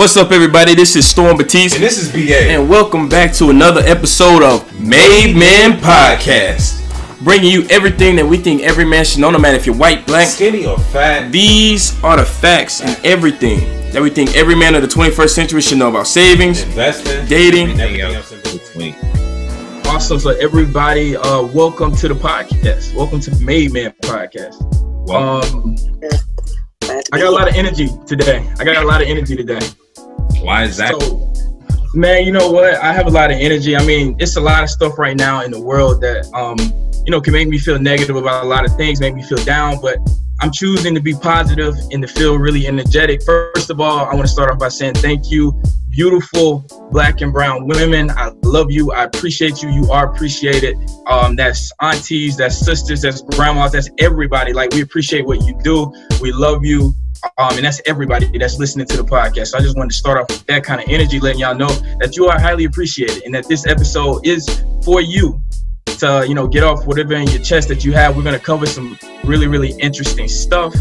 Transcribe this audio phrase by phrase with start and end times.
[0.00, 0.74] What's up, everybody?
[0.74, 1.74] This is Storm Batiste.
[1.74, 2.50] And this is BA.
[2.50, 7.22] And welcome back to another episode of Made Men Podcast.
[7.22, 10.06] Bringing you everything that we think every man should know, no matter if you're white,
[10.06, 11.30] black, skinny, or fat.
[11.30, 13.58] These are the facts and everything
[13.92, 17.78] that we think every man of the 21st century should know about savings, investing, dating,
[17.78, 18.94] everything else in between.
[19.84, 20.18] Awesome.
[20.18, 22.94] So, everybody, uh, welcome to the podcast.
[22.94, 24.62] Welcome to the Made Man Podcast.
[25.10, 25.76] Um,
[27.12, 28.50] I got a lot of energy today.
[28.58, 29.60] I got a lot of energy today.
[30.42, 31.00] Why is that?
[31.00, 31.32] So,
[31.94, 32.74] man, you know what?
[32.74, 33.76] I have a lot of energy.
[33.76, 36.58] I mean, it's a lot of stuff right now in the world that um,
[37.06, 39.42] you know, can make me feel negative about a lot of things, make me feel
[39.44, 39.98] down, but
[40.40, 43.22] I'm choosing to be positive and to feel really energetic.
[43.22, 45.60] First of all, I want to start off by saying thank you,
[46.00, 48.08] beautiful black and brown women.
[48.12, 48.90] I love you.
[48.90, 49.68] I appreciate you.
[49.68, 50.78] You are appreciated.
[51.06, 54.54] Um, that's aunties, that's sisters, that's grandmas, that's everybody.
[54.54, 55.92] Like we appreciate what you do.
[56.22, 56.94] We love you.
[57.36, 59.48] Um, and that's everybody that's listening to the podcast.
[59.48, 61.68] So I just wanted to start off with that kind of energy, letting y'all know
[61.98, 65.38] that you are highly appreciated and that this episode is for you
[65.98, 68.16] to, you know, get off whatever in your chest that you have.
[68.16, 70.74] We're going to cover some really, really interesting stuff.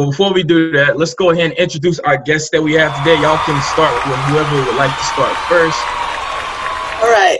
[0.00, 2.96] But before we do that, let's go ahead and introduce our guests that we have
[2.96, 3.20] today.
[3.20, 5.78] Y'all can start with whoever would like to start first.
[7.02, 7.38] All right.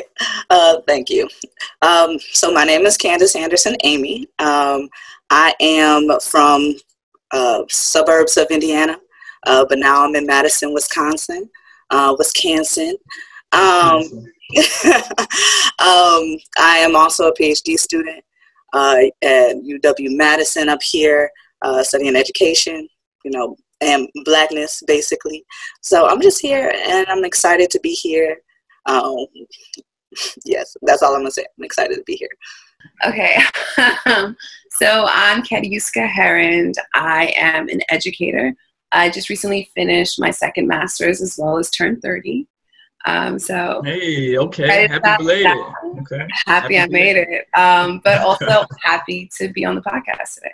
[0.50, 1.26] Uh, thank you.
[1.80, 4.28] Um, so my name is Candace Anderson Amy.
[4.40, 4.90] Um,
[5.30, 6.74] I am from
[7.30, 8.98] uh, suburbs of Indiana,
[9.46, 11.48] uh, but now I'm in Madison, Wisconsin,
[11.88, 12.94] uh, Wisconsin.
[13.52, 14.02] Um,
[15.78, 18.22] um, I am also a PhD student
[18.74, 21.30] uh, at UW Madison up here,
[21.62, 22.88] uh, studying education,
[23.24, 25.44] you know, and blackness basically.
[25.80, 28.38] So I'm just here and I'm excited to be here.
[28.86, 29.26] Um,
[30.44, 31.44] yes, that's all I'm gonna say.
[31.58, 32.28] I'm excited to be here.
[33.06, 33.36] Okay.
[34.70, 36.74] so I'm Katiuska Herond.
[36.94, 38.54] I am an educator.
[38.92, 42.46] I just recently finished my second master's as well as turned 30.
[43.06, 45.52] Um, so hey, okay, happy belated.
[46.00, 47.46] Okay, happy, happy I made it.
[47.58, 50.52] Um, but also happy to be on the podcast today.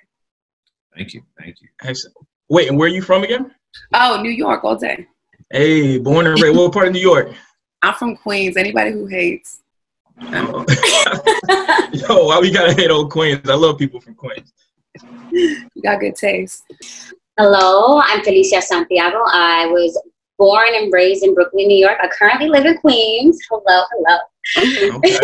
[0.96, 1.68] Thank you, thank you.
[1.82, 2.16] Excellent.
[2.48, 3.54] Wait, and where are you from again?
[3.92, 5.06] Oh, New York all day.
[5.50, 6.56] Hey, born and raised.
[6.56, 7.32] what part of New York?
[7.82, 8.56] I'm from Queens.
[8.56, 9.60] Anybody who hates.
[10.20, 10.26] Yo,
[12.24, 13.48] why we gotta hate old Queens?
[13.48, 14.52] I love people from Queens.
[15.30, 16.62] You got good taste.
[17.38, 19.18] Hello, I'm Felicia Santiago.
[19.26, 20.00] I was
[20.38, 21.98] born and raised in Brooklyn, New York.
[22.02, 23.38] I currently live in Queens.
[23.50, 24.18] Hello, hello.
[24.96, 25.18] Okay.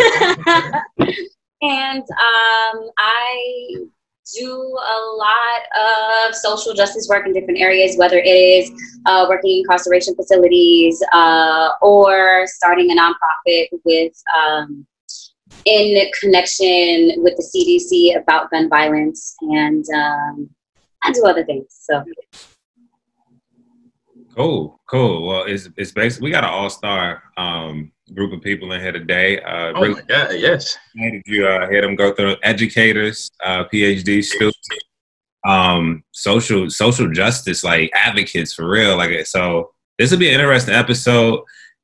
[1.63, 3.87] and um, I
[4.37, 8.71] do a lot of social justice work in different areas, whether it is
[9.05, 14.85] uh, working in incarceration facilities uh, or starting a nonprofit with um,
[15.65, 20.49] in connection with the CDC about gun violence, and um,
[21.03, 21.67] I do other things.
[21.69, 22.03] So.
[24.35, 25.27] Cool, cool.
[25.27, 28.91] Well, it's it's basically we got an all star um, group of people in here
[28.91, 29.41] today.
[29.41, 30.77] Uh, oh really, my god, yes.
[30.95, 34.67] You uh, hear them go through educators, uh, PhD students,
[35.45, 38.97] um, social social justice like advocates for real.
[38.97, 41.41] Like so, this will be an interesting episode.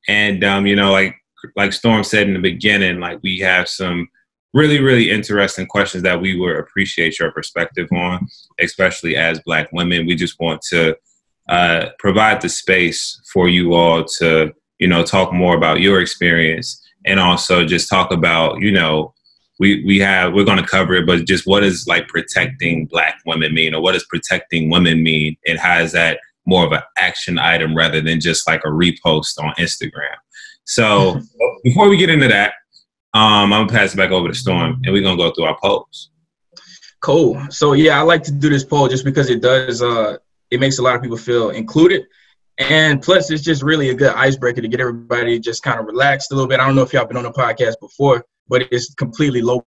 [0.08, 1.16] And um, you know, like
[1.56, 4.08] like Storm said in the beginning, like we have some
[4.52, 8.26] really really interesting questions that we would appreciate your perspective on,
[8.60, 10.06] especially as Black women.
[10.06, 10.96] We just want to
[11.48, 16.82] uh, provide the space for you all to you know talk more about your experience
[17.04, 19.14] and also just talk about you know
[19.60, 23.20] we we have we're going to cover it but just what does like protecting black
[23.26, 26.82] women mean or what does protecting women mean and how is that more of an
[26.98, 30.16] action item rather than just like a repost on instagram?
[30.64, 31.20] So
[31.62, 32.54] before we get into that
[33.12, 35.58] um, i'm gonna pass it back over to storm and we're gonna go through our
[35.62, 36.10] polls.
[37.00, 37.40] Cool.
[37.50, 40.16] So yeah i like to do this poll just because it does uh
[40.50, 42.06] it makes a lot of people feel included.
[42.60, 46.30] And plus, it's just really a good icebreaker to get everybody just kind of relaxed
[46.30, 46.60] a little bit.
[46.60, 49.66] I don't know if y'all been on the podcast before, but it's completely low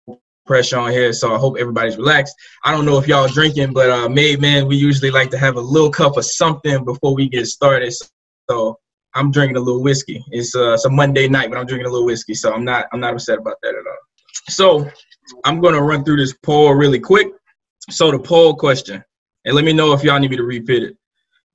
[0.46, 1.12] pressure on here.
[1.12, 2.34] So I hope everybody's relaxed.
[2.64, 5.56] I don't know if y'all drinking, but uh, made man, we usually like to have
[5.56, 7.92] a little cup of something before we get started.
[8.48, 8.78] So
[9.14, 10.24] I'm drinking a little whiskey.
[10.30, 12.86] It's uh, it's a Monday night, but I'm drinking a little whiskey, so I'm not
[12.92, 13.96] I'm not upset about that at all.
[14.48, 14.88] So
[15.44, 17.28] I'm gonna run through this poll really quick.
[17.90, 19.02] So the poll question:
[19.44, 20.96] and let me know if y'all need me to repeat it.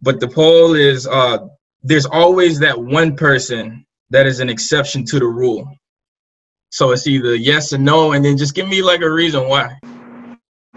[0.02, 1.40] But the poll is uh,
[1.84, 5.70] there's always that one person that is an exception to the rule.
[6.70, 9.78] So it's either yes or no, and then just give me like a reason why.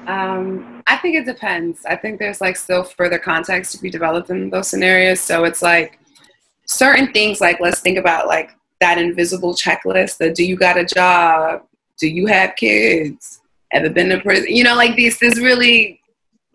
[0.06, 1.84] Um, I think it depends.
[1.86, 5.20] I think there's like still further context to be developed in those scenarios.
[5.20, 5.98] So it's like
[6.66, 8.50] certain things like let's think about like
[8.80, 11.62] that invisible checklist that do you got a job?
[11.98, 13.40] Do you have kids?
[13.72, 14.46] Ever been to prison?
[14.48, 16.00] You know, like these this really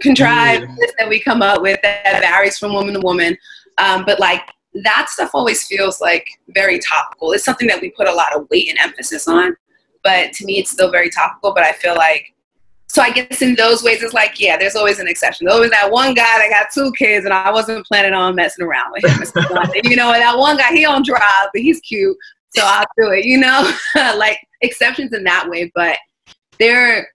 [0.02, 0.68] contrived
[0.98, 3.38] that we come up with that varies from woman to woman.
[3.78, 4.42] Um, but like
[4.84, 7.32] that stuff always feels like very topical.
[7.32, 9.56] It's something that we put a lot of weight and emphasis on,
[10.04, 11.54] but to me, it's still very topical.
[11.54, 12.34] But I feel like
[12.90, 15.46] so I guess in those ways, it's like, yeah, there's always an exception.
[15.46, 18.66] There's always that one guy that got two kids, and I wasn't planning on messing
[18.66, 19.22] around with him.
[19.84, 22.18] you know, that one guy, he don't drive, but he's cute,
[22.56, 23.26] so I'll do it.
[23.26, 23.72] You know,
[24.18, 25.72] like exceptions in that way.
[25.76, 25.98] But
[26.60, 27.08] there are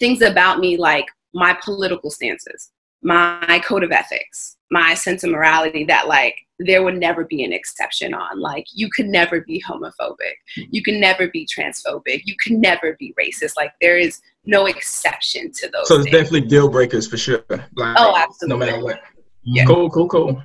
[0.00, 2.70] things about me, like my political stances,
[3.02, 6.36] my code of ethics, my sense of morality, that like
[6.66, 8.40] there would never be an exception on.
[8.40, 10.34] Like, you could never be homophobic.
[10.56, 12.22] You can never be transphobic.
[12.24, 13.52] You can never be racist.
[13.56, 15.88] Like, there is no exception to those.
[15.88, 16.16] So it's things.
[16.16, 17.44] definitely deal breakers for sure.
[17.48, 18.48] Like, oh, absolutely.
[18.48, 19.00] No matter what.
[19.44, 19.64] Yeah.
[19.64, 20.42] Cool, cool, cool.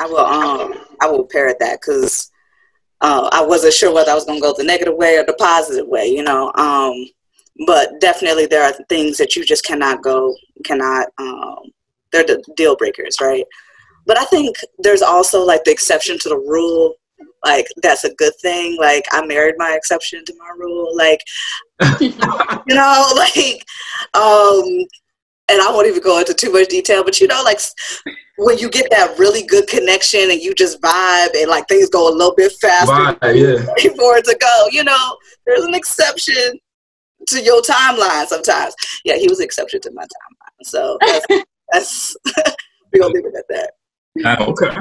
[0.00, 2.32] I will um I will parrot that because
[3.00, 5.86] uh, I wasn't sure whether I was gonna go the negative way or the positive
[5.86, 6.52] way, you know.
[6.54, 7.06] Um,
[7.66, 10.34] but definitely there are things that you just cannot go,
[10.64, 11.08] cannot.
[11.18, 11.58] Um,
[12.10, 13.44] they're the deal breakers, right?
[14.06, 16.94] But I think there's also like the exception to the rule.
[17.44, 18.76] Like that's a good thing.
[18.78, 20.96] Like I married my exception to my rule.
[20.96, 21.20] Like
[22.00, 23.64] you know, like
[24.14, 24.86] um
[25.48, 27.58] and I won't even go into too much detail, but you know, like
[28.38, 32.08] when you get that really good connection and you just vibe and like things go
[32.08, 33.58] a little bit faster yeah.
[33.96, 36.58] for it to go, you know, there's an exception
[37.28, 38.74] to your timeline sometimes.
[39.04, 40.64] Yeah, he was an exception to my timeline.
[40.64, 41.26] So that's,
[41.72, 42.16] that's
[42.92, 43.72] we're gonna leave it at that.
[44.40, 44.74] Okay.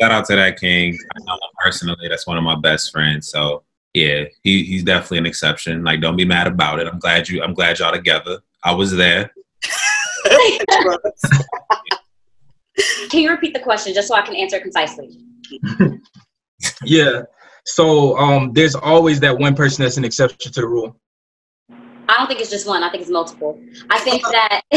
[0.00, 0.98] Shout out to that king.
[1.16, 2.08] I know him personally.
[2.08, 3.30] That's one of my best friends.
[3.30, 3.62] So
[3.94, 5.82] yeah, he, he's definitely an exception.
[5.82, 6.86] Like, don't be mad about it.
[6.86, 7.42] I'm glad you.
[7.42, 8.40] I'm glad y'all together.
[8.62, 9.32] I was there.
[13.08, 15.16] can you repeat the question just so I can answer concisely?
[16.84, 17.22] yeah.
[17.64, 21.00] So um, there's always that one person that's an exception to the rule.
[22.08, 22.82] I don't think it's just one.
[22.82, 23.60] I think it's multiple.
[23.90, 24.60] I think that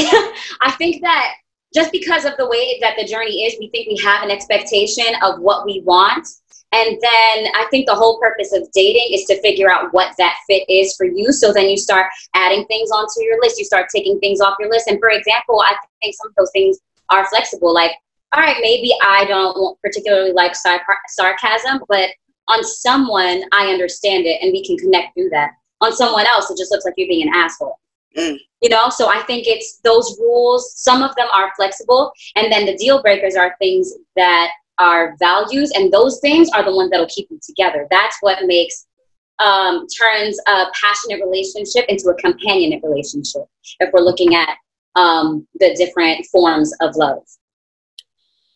[0.62, 1.36] I think that
[1.74, 5.06] just because of the way that the journey is, we think we have an expectation
[5.22, 6.28] of what we want.
[6.72, 10.36] And then I think the whole purpose of dating is to figure out what that
[10.48, 11.32] fit is for you.
[11.32, 13.58] So then you start adding things onto your list.
[13.58, 14.88] You start taking things off your list.
[14.88, 16.78] And for example, I think some of those things
[17.10, 17.74] are flexible.
[17.74, 17.92] Like,
[18.34, 22.10] all right, maybe I don't particularly like sarcasm, but
[22.48, 25.52] on someone, I understand it and we can connect through that.
[25.82, 27.78] On someone else, it just looks like you're being an asshole.
[28.18, 28.38] Mm.
[28.62, 32.66] You know, so I think it's those rules, some of them are flexible, and then
[32.66, 37.08] the deal breakers are things that are values, and those things are the ones that'll
[37.08, 37.88] keep you together.
[37.92, 38.88] That's what makes
[39.40, 43.44] um, turns a passionate relationship into a companionate relationship.
[43.80, 44.58] If we're looking at
[44.96, 47.24] um, the different forms of love.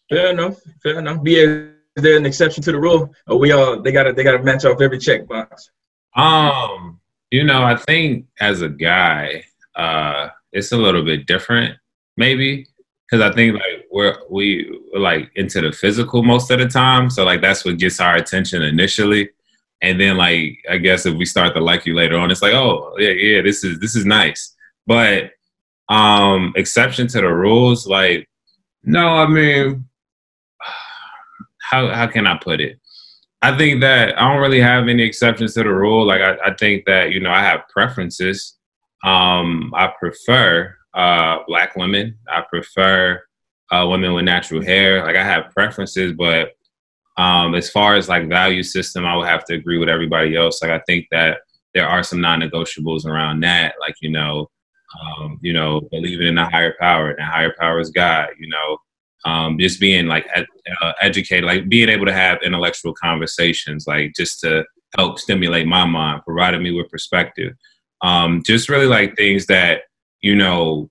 [0.09, 0.59] Fair enough.
[0.81, 1.23] Fair enough.
[1.23, 3.13] Be is there an exception to the rule?
[3.27, 5.69] Or we all they gotta they gotta match off every checkbox.
[6.15, 6.99] Um,
[7.33, 9.43] you know, I think as a guy,
[9.75, 11.75] uh, it's a little bit different,
[12.15, 12.67] maybe
[13.09, 17.23] because I think like we're we like into the physical most of the time, so
[17.25, 19.31] like that's what gets our attention initially,
[19.81, 22.53] and then like I guess if we start to like you later on, it's like
[22.53, 25.31] oh yeah yeah this is this is nice, but
[25.89, 28.29] um exception to the rules like
[28.83, 29.85] no I mean
[31.71, 32.79] how how can I put it?
[33.43, 36.05] I think that I don't really have any exceptions to the rule.
[36.05, 38.57] Like I, I think that you know I have preferences
[39.03, 42.17] um, I prefer uh, black women.
[42.27, 43.21] I prefer
[43.71, 45.03] uh, women with natural hair.
[45.03, 46.51] Like I have preferences, but
[47.17, 50.61] um, as far as like value system, I would have to agree with everybody else.
[50.61, 51.39] Like I think that
[51.73, 53.75] there are some non-negotiables around that.
[53.79, 54.49] Like you know,
[55.01, 58.29] um, you know, believing in a higher power, and a higher power is God.
[58.39, 58.77] You know,
[59.25, 64.39] um, just being like uh, educated, like being able to have intellectual conversations, like just
[64.41, 64.63] to
[64.97, 67.53] help stimulate my mind, provided me with perspective.
[68.01, 69.83] Um, just really like things that,
[70.21, 70.89] you know,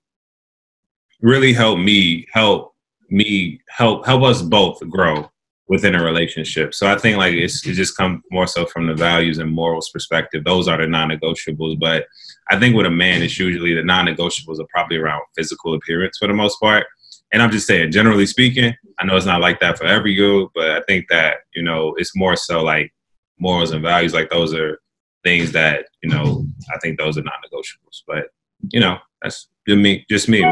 [1.21, 2.73] really help me, help
[3.09, 5.29] me, help help us both grow
[5.67, 6.73] within a relationship.
[6.73, 9.89] So I think like it's it just come more so from the values and morals
[9.89, 10.43] perspective.
[10.43, 11.79] Those are the non-negotiables.
[11.79, 12.05] But
[12.49, 16.27] I think with a man, it's usually the non-negotiables are probably around physical appearance for
[16.27, 16.85] the most part.
[17.33, 20.51] And I'm just saying, generally speaking, I know it's not like that for every girl,
[20.53, 22.93] but I think that you know it's more so like
[23.39, 24.13] morals and values.
[24.13, 24.79] Like those are
[25.23, 28.03] things that you know I think those are non-negotiables.
[28.07, 28.25] But
[28.71, 30.05] you know, that's just me.
[30.09, 30.45] Just me.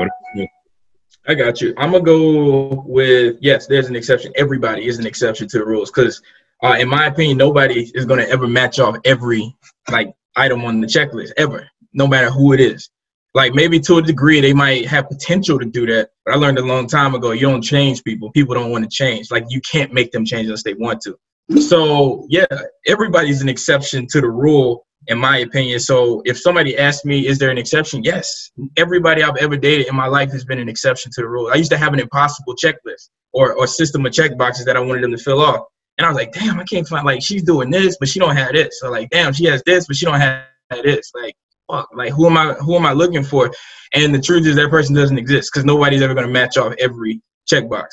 [1.27, 1.75] I got you.
[1.77, 3.67] I'm gonna go with yes.
[3.67, 4.33] There's an exception.
[4.35, 6.19] Everybody is an exception to the rules because,
[6.63, 9.55] uh, in my opinion, nobody is gonna ever match off every
[9.91, 12.89] like item on the checklist ever, no matter who it is.
[13.33, 16.57] Like maybe to a degree they might have potential to do that, but I learned
[16.57, 18.31] a long time ago you don't change people.
[18.31, 19.31] People don't want to change.
[19.31, 21.17] Like you can't make them change unless they want to.
[21.61, 22.45] So yeah,
[22.87, 25.79] everybody's an exception to the rule, in my opinion.
[25.79, 28.03] So if somebody asks me, is there an exception?
[28.03, 28.51] Yes.
[28.77, 31.49] Everybody I've ever dated in my life has been an exception to the rule.
[31.53, 34.81] I used to have an impossible checklist or, or system of check boxes that I
[34.81, 35.65] wanted them to fill off.
[35.97, 38.35] And I was like, damn, I can't find like she's doing this, but she don't
[38.35, 38.79] have this.
[38.79, 40.43] So like, damn, she has this, but she don't have
[40.83, 41.11] this.
[41.13, 41.35] Like,
[41.71, 43.51] fuck, like who am I who am I looking for?
[43.93, 47.21] And the truth is that person doesn't exist because nobody's ever gonna match off every
[47.51, 47.87] checkbox.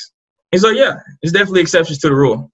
[0.52, 2.50] And so yeah, it's definitely exceptions to the rule.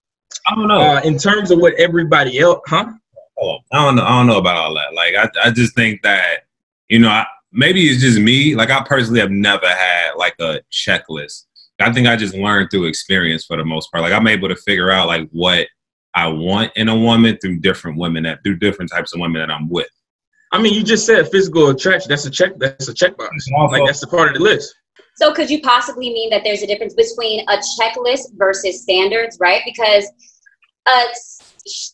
[0.46, 0.80] I don't know.
[0.80, 2.92] Uh, in terms of what everybody else, huh?
[3.40, 4.04] Oh, I don't know.
[4.04, 4.94] I don't know about all that.
[4.94, 6.44] Like, I, I just think that,
[6.88, 8.54] you know, I, maybe it's just me.
[8.54, 11.46] Like, I personally have never had like a checklist.
[11.80, 14.02] I think I just learned through experience for the most part.
[14.02, 15.66] Like, I'm able to figure out like what
[16.14, 19.52] I want in a woman through different women that through different types of women that
[19.52, 19.88] I'm with.
[20.54, 22.08] I mean, you just said physical attraction.
[22.08, 22.52] That's a check.
[22.58, 23.28] That's a checkbox.
[23.72, 24.72] Like that's a part of the list.
[25.16, 29.62] So could you possibly mean that there's a difference between a checklist versus standards, right?
[29.64, 30.06] Because
[30.86, 31.04] uh,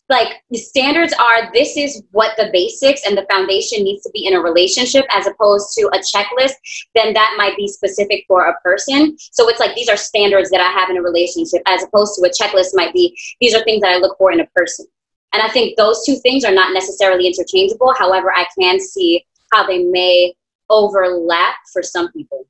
[0.09, 4.27] like the standards are this is what the basics and the foundation needs to be
[4.27, 6.53] in a relationship as opposed to a checklist
[6.93, 10.59] then that might be specific for a person so it's like these are standards that
[10.59, 13.79] i have in a relationship as opposed to a checklist might be these are things
[13.81, 14.85] that i look for in a person
[15.33, 19.65] and i think those two things are not necessarily interchangeable however i can see how
[19.65, 20.33] they may
[20.69, 22.45] overlap for some people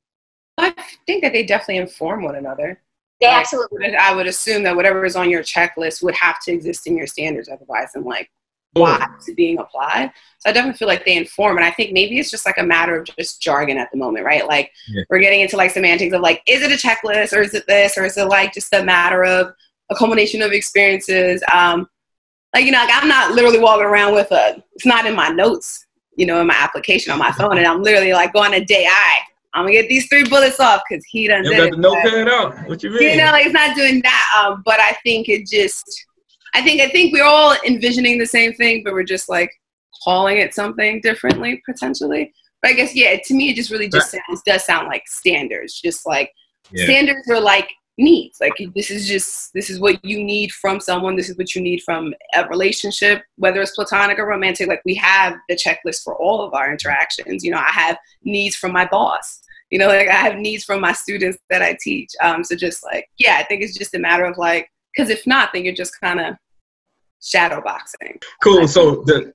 [0.58, 0.74] i
[1.06, 2.80] think that they definitely inform one another
[3.22, 3.94] they like, absolutely.
[3.94, 7.06] I would assume that whatever is on your checklist would have to exist in your
[7.06, 7.48] standards.
[7.48, 8.28] Otherwise, I'm like,
[8.72, 10.10] why is it being applied?
[10.38, 11.56] So I definitely feel like they inform.
[11.56, 14.24] And I think maybe it's just like a matter of just jargon at the moment,
[14.24, 14.46] right?
[14.46, 15.04] Like yeah.
[15.08, 17.96] we're getting into like semantics of like, is it a checklist or is it this?
[17.96, 19.52] Or is it like just a matter of
[19.90, 21.42] a culmination of experiences?
[21.52, 21.88] Um,
[22.54, 25.28] like, you know, like I'm not literally walking around with a, it's not in my
[25.28, 27.58] notes, you know, in my application on my phone.
[27.58, 29.18] And I'm literally like going a day, I
[29.54, 32.56] I'm gonna get these three bullets off because he done you got the notepad out.
[32.68, 33.02] What you mean?
[33.02, 34.42] You know, like it's not doing that.
[34.42, 35.84] Um, but I think it just,
[36.54, 39.50] I think I think we're all envisioning the same thing, but we're just like
[40.04, 42.32] calling it something differently potentially.
[42.62, 45.78] But I guess yeah, to me it just really just sounds does sound like standards.
[45.80, 46.32] Just like
[46.70, 46.84] yeah.
[46.84, 47.68] standards are like
[47.98, 48.38] needs.
[48.40, 51.16] Like this is just this is what you need from someone.
[51.16, 54.68] This is what you need from a relationship, whether it's platonic or romantic.
[54.68, 57.44] Like we have the checklist for all of our interactions.
[57.44, 60.80] You know, I have needs from my boss you know like i have needs from
[60.80, 63.98] my students that i teach um so just like yeah i think it's just a
[63.98, 66.34] matter of like because if not then you're just kind of
[67.22, 69.32] shadow boxing cool so the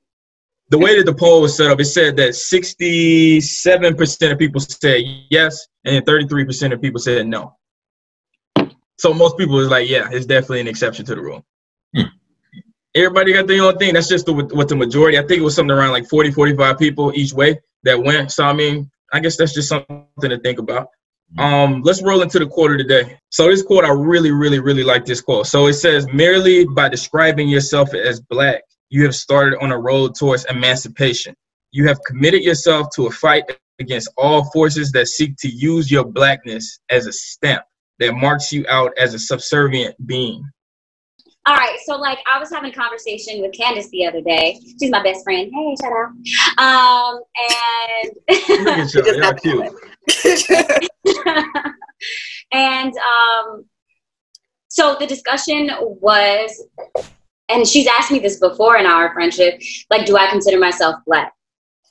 [0.70, 5.02] the way that the poll was set up, it said that 67% of people said
[5.30, 7.56] yes, and 33% of people said no.
[9.00, 11.46] So most people is like, yeah, it's definitely an exception to the rule.
[11.96, 12.04] Hmm.
[12.96, 13.94] Everybody got their own thing.
[13.94, 15.18] That's just the, what the majority.
[15.18, 18.32] I think it was something around like 40, 45 people each way that went.
[18.32, 20.88] So I mean, I guess that's just something to think about.
[21.38, 23.20] Um, let's roll into the quote of the day.
[23.30, 25.46] So this quote, I really, really, really like this quote.
[25.46, 30.16] So it says, merely by describing yourself as black, you have started on a road
[30.16, 31.36] towards emancipation.
[31.72, 33.44] You have committed yourself to a fight
[33.80, 37.64] against all forces that seek to use your blackness as a stamp
[38.00, 40.44] that marks you out as a subservient being.
[41.48, 44.60] All right, so like I was having a conversation with Candace the other day.
[44.82, 45.50] She's my best friend.
[45.54, 46.10] Hey, shout out.
[46.58, 47.22] Um,
[47.96, 48.12] and
[52.52, 53.66] and um,
[54.68, 56.68] so the discussion was,
[57.48, 61.32] and she's asked me this before in our friendship, like, do I consider myself black?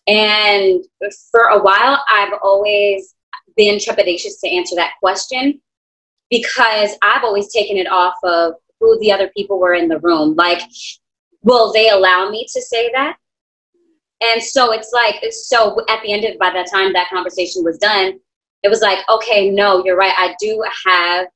[0.07, 0.85] And
[1.31, 3.15] for a while, I've always
[3.57, 5.63] been trepidatious to answer that question
[6.31, 10.35] because I've always taken it off of who the other people were in the room.
[10.37, 10.63] Like,
[11.43, 13.17] will they allow me to say that?
[14.23, 17.79] And so it's like, so at the end of, by the time that conversation was
[17.79, 18.19] done,
[18.63, 20.15] it was like, okay, no, you're right.
[20.17, 21.27] I do have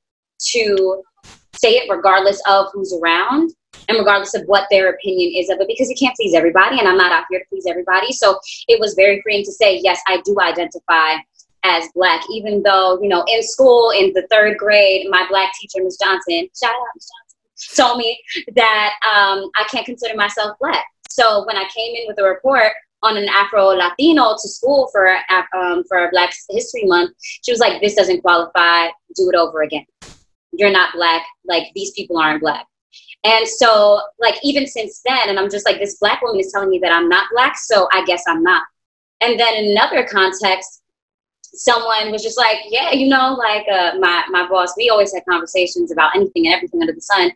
[0.52, 1.02] to
[1.54, 3.52] say it regardless of who's around
[3.88, 6.88] and regardless of what their opinion is of it, because you can't please everybody, and
[6.88, 8.12] I'm not out here to please everybody.
[8.12, 11.16] So it was very freeing to say, yes, I do identify
[11.64, 15.82] as black, even though, you know, in school in the third grade, my black teacher,
[15.82, 15.98] Ms.
[16.02, 17.08] Johnson, shout out Ms.
[17.10, 18.18] Johnson, told me
[18.54, 20.84] that um, I can't consider myself black.
[21.10, 25.16] So when I came in with a report on an Afro Latino to school for
[25.54, 28.88] um, for Black History Month, she was like, "This doesn't qualify.
[29.16, 29.86] Do it over again.
[30.52, 31.24] You're not black.
[31.44, 32.66] Like these people aren't black."
[33.24, 36.70] And so, like even since then, and I'm just like, this black woman is telling
[36.70, 38.64] me that I'm not black, so I guess I'm not.
[39.20, 40.79] And then in another context,
[41.54, 45.22] someone was just like, yeah, you know, like uh, my my boss, we always had
[45.28, 47.32] conversations about anything and everything under the sun.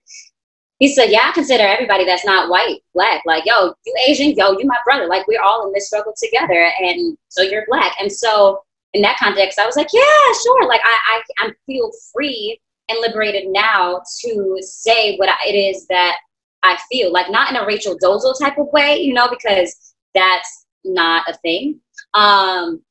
[0.79, 3.23] He said, yeah, I consider everybody that's not white black.
[3.25, 5.07] Like, yo, you Asian, yo, you my brother.
[5.07, 7.95] Like, we're all in this struggle together, and so you're black.
[8.01, 10.69] And so in that context, I was like, yeah, sure.
[10.69, 10.99] Like, I
[11.39, 16.17] I, I feel free and liberated now to say what it is that
[16.63, 17.13] I feel.
[17.13, 21.35] Like, not in a Rachel Dolezal type of way, you know, because that's not a
[21.39, 21.81] thing.
[22.15, 22.83] Um,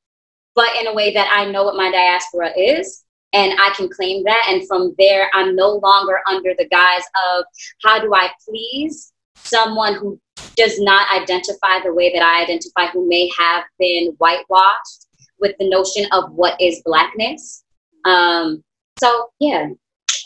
[0.55, 4.23] but in a way that I know what my diaspora is and I can claim
[4.23, 4.47] that.
[4.49, 7.03] And from there, I'm no longer under the guise
[7.35, 7.45] of
[7.83, 10.19] how do I please someone who
[10.55, 15.07] does not identify the way that I identify, who may have been whitewashed
[15.39, 17.63] with the notion of what is blackness.
[18.05, 18.63] Um,
[18.99, 19.67] so yeah,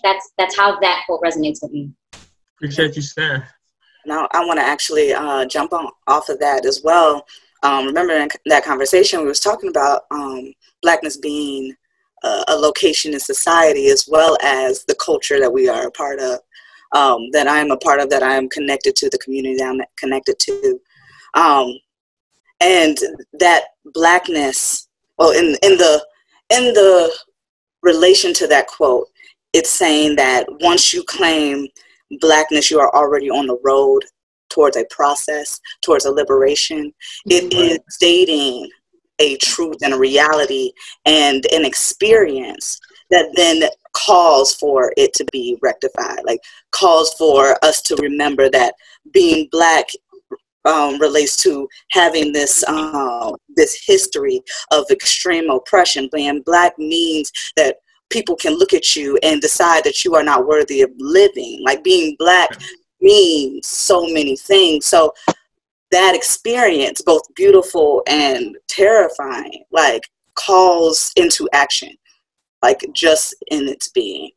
[0.03, 1.91] that's that's how that quote resonates with me.
[2.57, 3.43] Appreciate you, Sam.
[4.05, 7.25] Now I want to actually uh, jump on off of that as well.
[7.64, 11.76] Um, remember in that conversation we was talking about um, blackness being
[12.24, 16.40] a location in society as well as the culture that we are a part of.
[16.94, 19.68] Um, that I am a part of, that I am connected to, the community that
[19.68, 20.80] I'm connected to,
[21.34, 21.74] um,
[22.62, 22.98] and
[23.34, 24.88] that blackness.
[25.18, 26.06] Well, in in the
[26.50, 27.14] in the
[27.84, 29.08] relation to that quote,
[29.52, 31.68] it's saying that once you claim
[32.22, 34.06] blackness, you are already on the road
[34.50, 36.94] towards a process, towards a liberation.
[37.25, 38.70] It is stating
[39.20, 40.72] a truth and a reality
[41.06, 43.63] and an experience that then
[43.94, 46.39] calls for it to be rectified, like
[46.72, 48.75] calls for us to remember that
[49.12, 49.88] being black
[50.66, 56.10] um, relates to having this uh, this history of extreme oppression.
[56.12, 57.77] Being black means that
[58.10, 61.62] people can look at you and decide that you are not worthy of living.
[61.63, 62.50] Like being black
[63.01, 64.86] means so many things.
[64.86, 65.13] So
[65.92, 70.04] that experience, both beautiful and terrifying, like
[70.36, 71.94] calls into action,
[72.62, 74.32] like just in its being.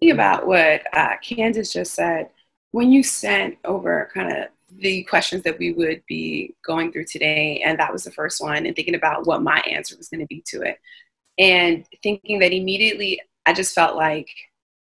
[0.00, 2.28] Think about what uh, Candace just said.
[2.72, 4.48] When you sent over kind of
[4.78, 8.64] the questions that we would be going through today, and that was the first one,
[8.64, 10.78] and thinking about what my answer was going to be to it
[11.38, 14.28] and thinking that immediately I just felt like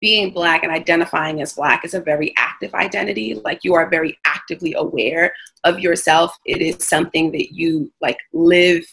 [0.00, 3.34] being black and identifying as black is a very active identity.
[3.34, 6.36] Like you are very actively aware of yourself.
[6.46, 8.84] It is something that you like live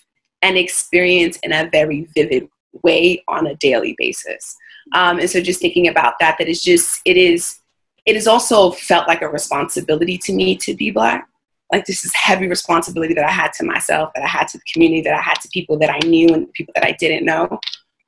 [0.41, 2.47] and experience in a very vivid
[2.83, 4.55] way on a daily basis.
[4.93, 7.59] Um, and so just thinking about that that is just it is
[8.05, 11.27] it has also felt like a responsibility to me to be black.
[11.71, 14.63] Like this is heavy responsibility that I had to myself, that I had to the
[14.71, 17.59] community, that I had to people that I knew and people that I didn't know,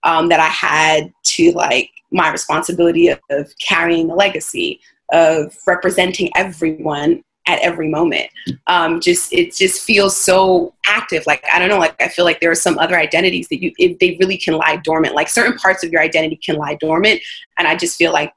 [0.04, 3.20] um, that I had to like my responsibility of,
[3.60, 4.80] carrying the legacy
[5.12, 8.30] of representing everyone at every moment.
[8.68, 11.24] Um, just it just feels so active.
[11.26, 11.80] Like I don't know.
[11.80, 14.56] Like I feel like there are some other identities that you it, they really can
[14.56, 15.16] lie dormant.
[15.16, 17.22] Like certain parts of your identity can lie dormant,
[17.58, 18.34] and I just feel like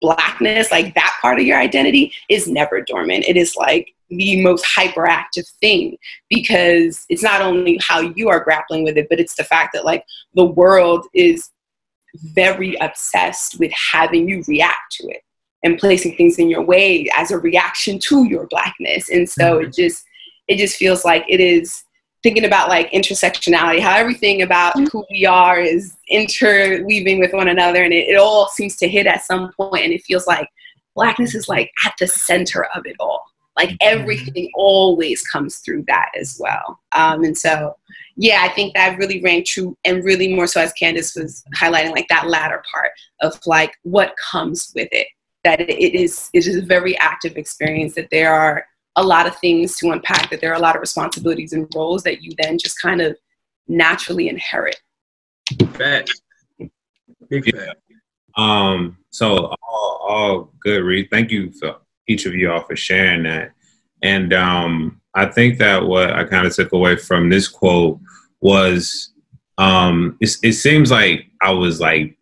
[0.00, 3.24] blackness, like that part of your identity, is never dormant.
[3.26, 5.98] It is like the most hyperactive thing
[6.30, 9.84] because it's not only how you are grappling with it, but it's the fact that
[9.84, 11.50] like the world is
[12.16, 15.22] very obsessed with having you react to it
[15.62, 19.10] and placing things in your way as a reaction to your blackness.
[19.10, 19.68] And so mm-hmm.
[19.68, 20.04] it just
[20.46, 21.84] it just feels like it is
[22.22, 24.86] thinking about like intersectionality, how everything about mm-hmm.
[24.86, 29.06] who we are is interweaving with one another and it, it all seems to hit
[29.06, 30.48] at some point and it feels like
[30.94, 33.24] blackness is like at the center of it all
[33.58, 36.78] like everything always comes through that as well.
[36.92, 37.76] Um, and so,
[38.20, 41.92] yeah, I think that really rang true and really more so as Candace was highlighting,
[41.92, 45.06] like that latter part of like what comes with it.
[45.44, 47.94] That it is it is a very active experience.
[47.94, 50.30] That there are a lot of things to unpack.
[50.30, 53.16] That there are a lot of responsibilities and roles that you then just kind of
[53.68, 54.80] naturally inherit.
[55.78, 56.08] Bad.
[57.30, 57.76] Big bad.
[58.36, 58.98] Um.
[59.10, 60.82] So all, all good.
[60.82, 61.08] Read.
[61.08, 61.76] Thank you for
[62.08, 63.52] each of you all for sharing that.
[64.02, 67.98] And um, I think that what I kind of took away from this quote
[68.40, 69.12] was
[69.58, 72.16] um, it, it seems like I was like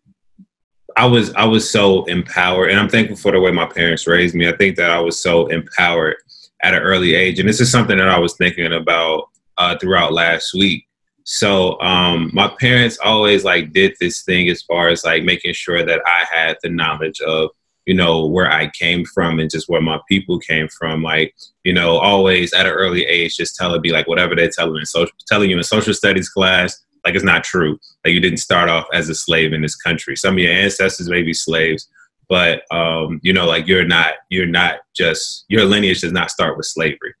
[0.97, 4.33] I was I was so empowered, and I'm thankful for the way my parents raised
[4.33, 4.49] me.
[4.49, 6.15] I think that I was so empowered
[6.63, 9.29] at an early age, and this is something that I was thinking about
[9.59, 10.87] uh, throughout last week.
[11.23, 15.85] So um, my parents always like did this thing as far as like making sure
[15.85, 17.51] that I had the knowledge of
[17.87, 21.01] you know, where I came from and just where my people came from.
[21.01, 24.75] Like, you know, always at an early age, just telling me like whatever they tell
[24.75, 27.79] in social, telling you in social studies class, like it's not true.
[28.03, 30.17] Like you didn't start off as a slave in this country.
[30.17, 31.87] Some of your ancestors may be slaves,
[32.27, 36.57] but um, you know, like you're not, you're not just your lineage does not start
[36.57, 37.13] with slavery.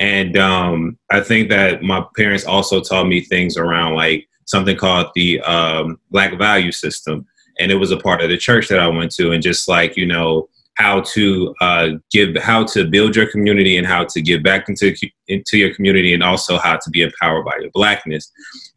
[0.00, 5.08] And um, I think that my parents also taught me things around like something called
[5.14, 7.26] the um, Black value system
[7.58, 9.96] and it was a part of the church that I went to, and just like
[9.96, 14.42] you know how to uh, give, how to build your community, and how to give
[14.42, 14.94] back into
[15.28, 18.30] into your community, and also how to be empowered by your blackness.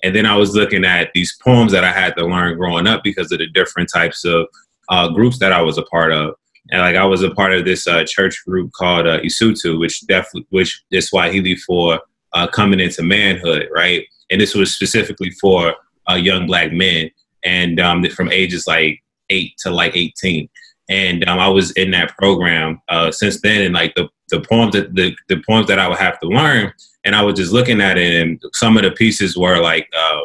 [0.04, 3.04] And then I was looking at these poems that I had to learn growing up
[3.04, 4.48] because of the different types of
[4.90, 6.36] uh, groups that I was a part of.
[6.72, 10.06] and like I was a part of this uh, church group called uh, Isutu, which
[10.08, 12.00] definitely which is Swahili for
[12.34, 14.06] uh, coming into manhood, right?
[14.30, 15.76] And this was specifically for
[16.10, 17.12] uh, young black men,
[17.44, 20.50] and um, from ages like eight to like eighteen.
[20.90, 24.74] And um, I was in that program uh, since then, and like the the poems
[24.74, 26.74] that the, the poems that I would have to learn,
[27.04, 30.22] and I was just looking at it, and some of the pieces were like, uh,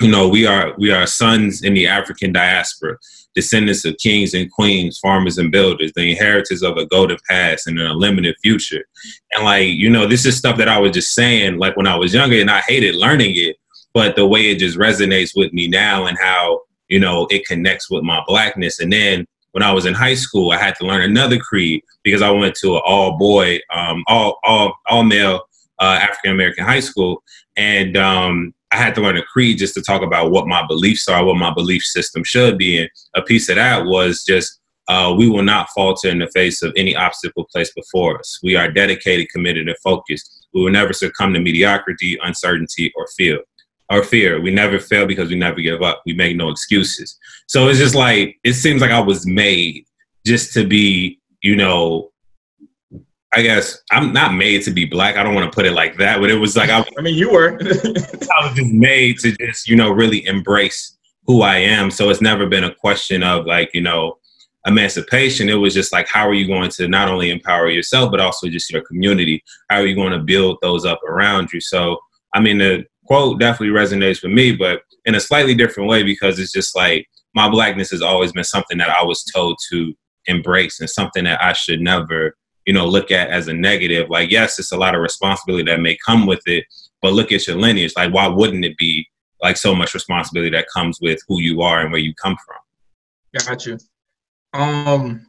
[0.00, 2.96] you know, we are we are sons in the African diaspora
[3.34, 7.78] descendants of kings and queens, farmers and builders, the inheritors of a golden past and
[7.78, 8.84] an unlimited future.
[9.32, 11.96] And like, you know, this is stuff that I was just saying like when I
[11.96, 13.56] was younger and I hated learning it,
[13.94, 17.90] but the way it just resonates with me now and how, you know, it connects
[17.90, 18.80] with my blackness.
[18.80, 22.22] And then when I was in high school, I had to learn another creed because
[22.22, 25.42] I went to an all boy, um, all, all, all male
[25.78, 27.22] uh, African American high school.
[27.56, 31.08] And um, I had to learn a creed just to talk about what my beliefs
[31.08, 32.80] are, what my belief system should be.
[32.80, 36.62] And a piece of that was just uh, we will not falter in the face
[36.62, 38.38] of any obstacle placed before us.
[38.42, 40.46] We are dedicated, committed, and focused.
[40.52, 43.40] We will never succumb to mediocrity, uncertainty, or fear.
[43.92, 44.40] Or fear.
[44.40, 46.00] We never fail because we never give up.
[46.06, 47.18] We make no excuses.
[47.46, 49.84] So it's just like it seems like I was made
[50.24, 52.10] just to be, you know,
[53.34, 55.16] I guess I'm not made to be black.
[55.16, 57.16] I don't want to put it like that, but it was like I, I mean,
[57.16, 57.58] you were.
[57.60, 61.90] I was just made to just you know really embrace who I am.
[61.90, 64.16] So it's never been a question of like you know
[64.66, 65.50] emancipation.
[65.50, 68.48] It was just like how are you going to not only empower yourself but also
[68.48, 69.44] just your community?
[69.68, 71.60] How are you going to build those up around you?
[71.60, 71.98] So
[72.34, 76.38] I mean, the quote definitely resonates with me, but in a slightly different way because
[76.38, 79.94] it's just like my blackness has always been something that I was told to
[80.26, 82.36] embrace and something that I should never
[82.66, 84.08] you know, look at as a negative.
[84.10, 86.64] Like, yes, it's a lot of responsibility that may come with it,
[87.00, 87.92] but look at your lineage.
[87.96, 89.08] Like, why wouldn't it be
[89.42, 93.46] like so much responsibility that comes with who you are and where you come from?
[93.46, 93.78] Got you.
[94.52, 95.26] Um,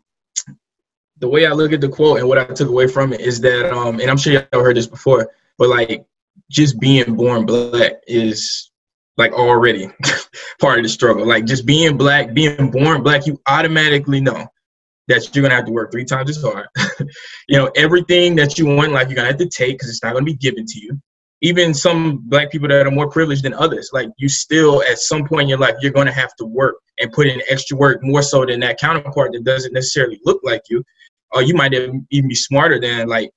[1.17, 3.39] the way I look at the quote and what I took away from it is
[3.41, 6.05] that, um, and I'm sure y'all heard this before, but like
[6.49, 8.71] just being born black is
[9.17, 9.87] like already
[10.59, 11.25] part of the struggle.
[11.25, 14.47] Like just being black, being born black, you automatically know
[15.07, 16.67] that you're gonna have to work three times as hard.
[17.47, 20.13] you know, everything that you want, like you're gonna have to take because it's not
[20.13, 20.99] gonna be given to you.
[21.41, 25.27] Even some black people that are more privileged than others, like you still at some
[25.27, 28.21] point in your life, you're gonna have to work and put in extra work more
[28.21, 30.83] so than that counterpart that doesn't necessarily look like you.
[31.31, 33.31] Or you might even be smarter than like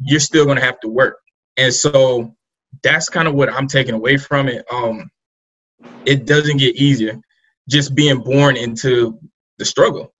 [0.00, 1.18] you're still gonna have to work.
[1.56, 2.36] And so
[2.82, 4.64] that's kind of what I'm taking away from it.
[4.72, 5.10] Um,
[6.04, 7.18] it doesn't get easier
[7.68, 9.18] just being born into
[9.58, 10.12] the struggle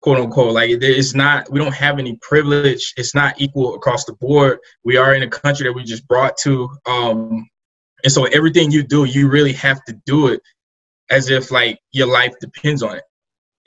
[0.00, 0.52] quote unquote.
[0.52, 2.94] Like it's not, we don't have any privilege.
[2.96, 4.58] It's not equal across the board.
[4.84, 6.68] We are in a country that we just brought to.
[6.86, 7.48] Um,
[8.04, 10.40] and so everything you do, you really have to do it
[11.10, 13.04] as if like your life depends on it.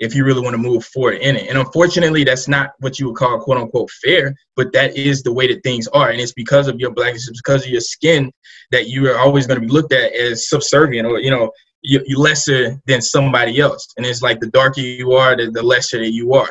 [0.01, 1.47] If you really want to move forward in it.
[1.47, 5.31] And unfortunately, that's not what you would call quote unquote fair, but that is the
[5.31, 6.09] way that things are.
[6.09, 8.31] And it's because of your blackness, it's because of your skin
[8.71, 11.51] that you are always going to be looked at as subservient or, you know,
[11.83, 13.87] you, you lesser than somebody else.
[13.95, 16.49] And it's like the darker you are, the, the lesser that you are.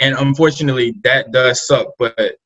[0.00, 1.88] And unfortunately, that does suck.
[1.98, 2.36] But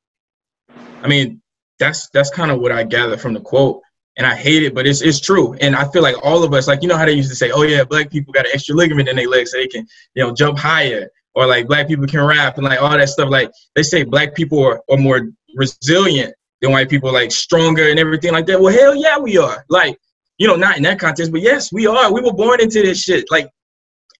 [1.02, 1.42] I mean,
[1.78, 3.82] that's that's kind of what I gather from the quote.
[4.16, 5.54] And I hate it, but it's it's true.
[5.60, 7.50] And I feel like all of us, like you know how they used to say,
[7.50, 10.24] "Oh yeah, black people got an extra ligament in their legs, so they can you
[10.24, 13.28] know jump higher," or like black people can rap and like all that stuff.
[13.28, 17.98] Like they say, black people are, are more resilient than white people, like stronger and
[17.98, 18.58] everything like that.
[18.58, 19.64] Well, hell yeah, we are.
[19.68, 19.98] Like
[20.38, 22.12] you know, not in that context, but yes, we are.
[22.12, 23.30] We were born into this shit.
[23.30, 23.50] Like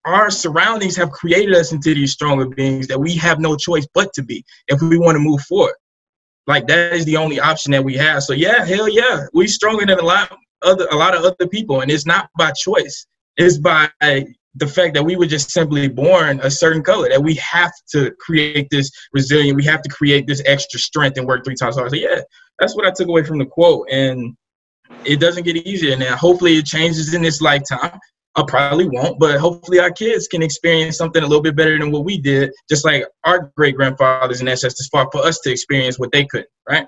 [0.05, 4.13] our surroundings have created us into these stronger beings that we have no choice but
[4.13, 5.75] to be if we want to move forward.
[6.47, 8.23] Like that is the only option that we have.
[8.23, 11.81] So yeah, hell yeah, we stronger than a lot other a lot of other people,
[11.81, 13.05] and it's not by choice.
[13.35, 17.09] It's by the fact that we were just simply born a certain color.
[17.09, 19.57] That we have to create this resilient.
[19.57, 21.89] We have to create this extra strength and work three times harder.
[21.89, 22.21] So yeah,
[22.59, 23.87] that's what I took away from the quote.
[23.91, 24.35] And
[25.03, 27.99] it doesn't get easier And Hopefully, it changes in this lifetime.
[28.37, 31.91] I probably won't, but hopefully our kids can experience something a little bit better than
[31.91, 35.97] what we did, just like our great grandfathers and ancestors fought for us to experience
[35.97, 36.85] what they couldn't, right?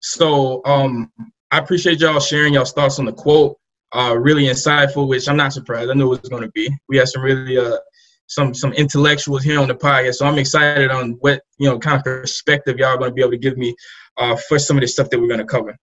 [0.00, 1.10] So um,
[1.50, 3.56] I appreciate y'all sharing y'all's thoughts on the quote.
[3.94, 5.90] Uh, really insightful, which I'm not surprised.
[5.90, 6.70] I knew it was going to be.
[6.90, 7.78] We had some really uh,
[8.26, 11.96] some some intellectuals here on the podcast, so I'm excited on what you know kind
[11.96, 13.74] of perspective y'all are going to be able to give me
[14.18, 15.74] uh, for some of the stuff that we're going to cover.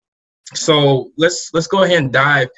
[0.52, 2.50] So let's let's go ahead and dive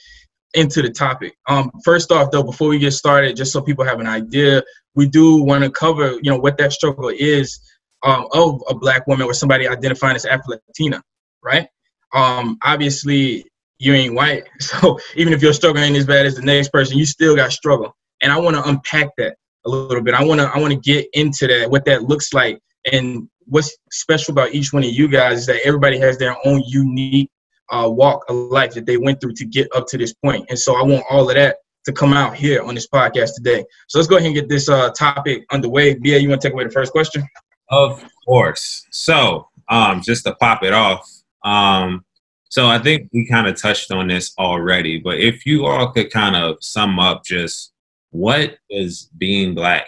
[0.55, 1.37] into the topic.
[1.49, 4.63] Um, first off, though, before we get started, just so people have an idea,
[4.95, 7.61] we do want to cover, you know, what that struggle is
[8.03, 11.03] um, of a black woman or somebody identifying as Afro-Latina,
[11.43, 11.69] right?
[12.15, 13.45] Um, obviously,
[13.79, 17.05] you ain't white, so even if you're struggling as bad as the next person, you
[17.07, 17.95] still got struggle.
[18.23, 20.15] And I want to unpack that a little bit.
[20.15, 22.59] I wanna I wanna get into that, what that looks like,
[22.91, 26.63] and what's special about each one of you guys is that everybody has their own
[26.67, 27.31] unique
[27.71, 30.47] uh, walk of life that they went through to get up to this point.
[30.49, 33.65] And so I want all of that to come out here on this podcast today.
[33.89, 35.95] So let's go ahead and get this uh, topic underway.
[35.95, 37.27] Bia, you want to take away the first question?
[37.71, 38.87] Of course.
[38.91, 41.09] So um, just to pop it off,
[41.45, 42.05] um,
[42.49, 46.11] so I think we kind of touched on this already, but if you all could
[46.11, 47.73] kind of sum up just
[48.11, 49.87] what does being black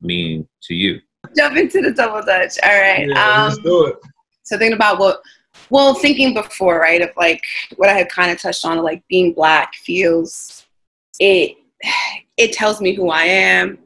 [0.00, 1.00] mean to you?
[1.36, 2.54] Jump into the double dutch.
[2.62, 3.08] All right.
[3.08, 3.96] Yeah, um, let's do it.
[4.44, 5.20] So thinking about what,
[5.70, 7.42] well, thinking before, right, of like
[7.76, 10.66] what I had kind of touched on, like being black feels,
[11.18, 11.56] it,
[12.36, 13.78] it tells me who I am,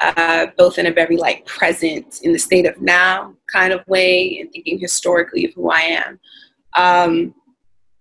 [0.00, 4.38] uh, both in a very like present in the state of now kind of way
[4.40, 6.20] and thinking historically of who I am.
[6.74, 7.34] Um,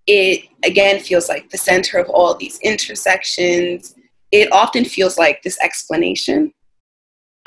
[0.07, 3.95] it again feels like the center of all these intersections.
[4.31, 6.53] It often feels like this explanation.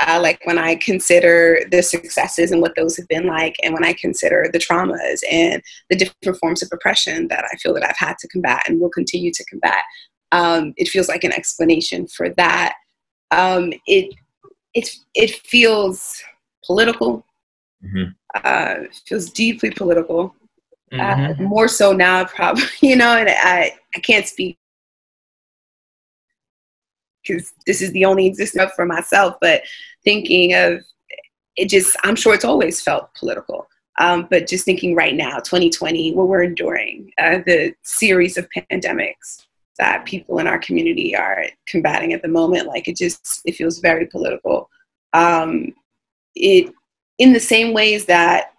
[0.07, 3.85] Uh, like when I consider the successes and what those have been like, and when
[3.85, 7.97] I consider the traumas and the different forms of oppression that I feel that I've
[7.97, 9.83] had to combat and will continue to combat,
[10.31, 12.75] um, it feels like an explanation for that.
[13.31, 14.15] Um, it
[14.75, 16.23] it it feels
[16.65, 17.25] political.
[17.85, 18.11] Mm-hmm.
[18.45, 18.75] Uh,
[19.07, 20.35] feels deeply political.
[20.93, 21.43] Mm-hmm.
[21.43, 24.59] Uh, more so now, probably, you know, and I, I can't speak
[27.29, 29.63] because this is the only existence for myself, but
[30.05, 30.81] thinking of
[31.57, 33.69] it just, I'm sure it's always felt political.
[34.01, 39.45] Um, but just thinking right now, 2020, what we're enduring, uh, the series of pandemics
[39.79, 43.81] that people in our community are combating at the moment, like it just, it feels
[43.81, 44.71] very political.
[45.13, 45.75] Um,
[46.37, 46.73] it,
[47.19, 48.53] in the same ways that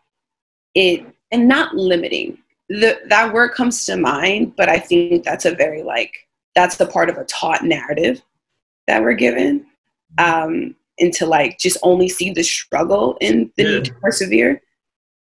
[0.76, 2.38] it and not limiting.
[2.70, 6.14] The, that word comes to mind, but I think that's a very like
[6.56, 8.22] that's the part of a taught narrative
[8.90, 9.66] that we're given,
[10.18, 13.70] um, and to like just only see the struggle in the yeah.
[13.70, 14.62] need to persevere,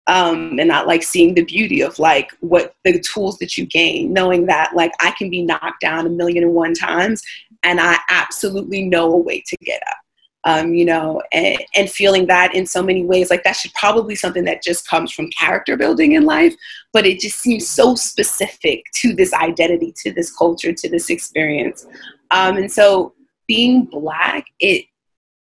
[0.07, 4.11] um, and not like seeing the beauty of like what the tools that you gain,
[4.11, 7.21] knowing that like I can be knocked down a million and one times,
[7.63, 9.97] and I absolutely know a way to get up
[10.45, 13.29] um, you know, and, and, feeling that in so many ways.
[13.29, 16.55] Like that should probably something that just comes from character building in life,
[16.93, 21.85] but it just seems so specific to this identity, to this culture, to this experience.
[22.31, 23.13] Um, and so
[23.49, 24.85] being black, it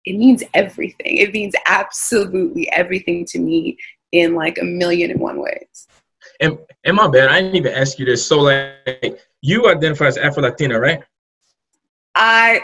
[0.03, 1.17] it means everything.
[1.17, 3.77] It means absolutely everything to me
[4.11, 5.87] in like a million and one ways.
[6.39, 8.25] And, and my bad, I didn't even ask you this.
[8.25, 11.03] So like you identify as Afro Latina, right?
[12.15, 12.61] I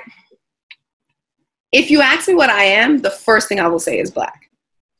[1.71, 4.49] if you ask me what I am, the first thing I will say is black.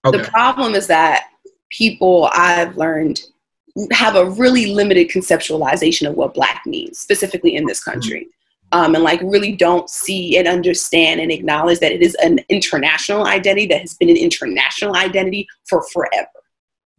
[0.06, 0.18] Okay.
[0.18, 1.30] The problem is that
[1.72, 3.22] people I've learned
[3.92, 7.92] have a really limited conceptualization of what black means, specifically in this mm-hmm.
[7.92, 8.28] country.
[8.72, 13.26] Um, and like really don't see and understand and acknowledge that it is an international
[13.26, 16.28] identity that has been an international identity for forever.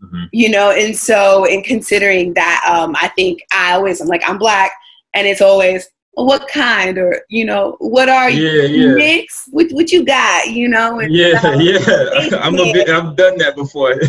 [0.03, 0.25] Mm-hmm.
[0.33, 4.39] You know, and so in considering that, um, I think I always I'm like I'm
[4.39, 4.73] black,
[5.15, 8.95] and it's always what kind or you know what are you yeah, yeah.
[8.95, 13.37] mix what, what you got you know and, yeah yeah i'm a bit i've done
[13.37, 14.07] that before it's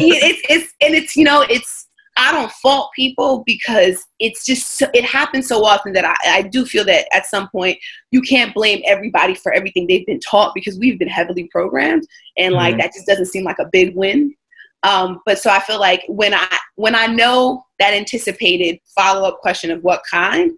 [0.49, 1.76] it's and it's you know it's
[2.17, 6.65] i don't fault people because it's just it happens so often that I, I do
[6.65, 7.77] feel that at some point
[8.11, 12.53] you can't blame everybody for everything they've been taught because we've been heavily programmed and
[12.53, 12.81] like mm-hmm.
[12.81, 14.33] that just doesn't seem like a big win
[14.83, 19.71] um, but so i feel like when i when i know that anticipated follow-up question
[19.71, 20.51] of what kind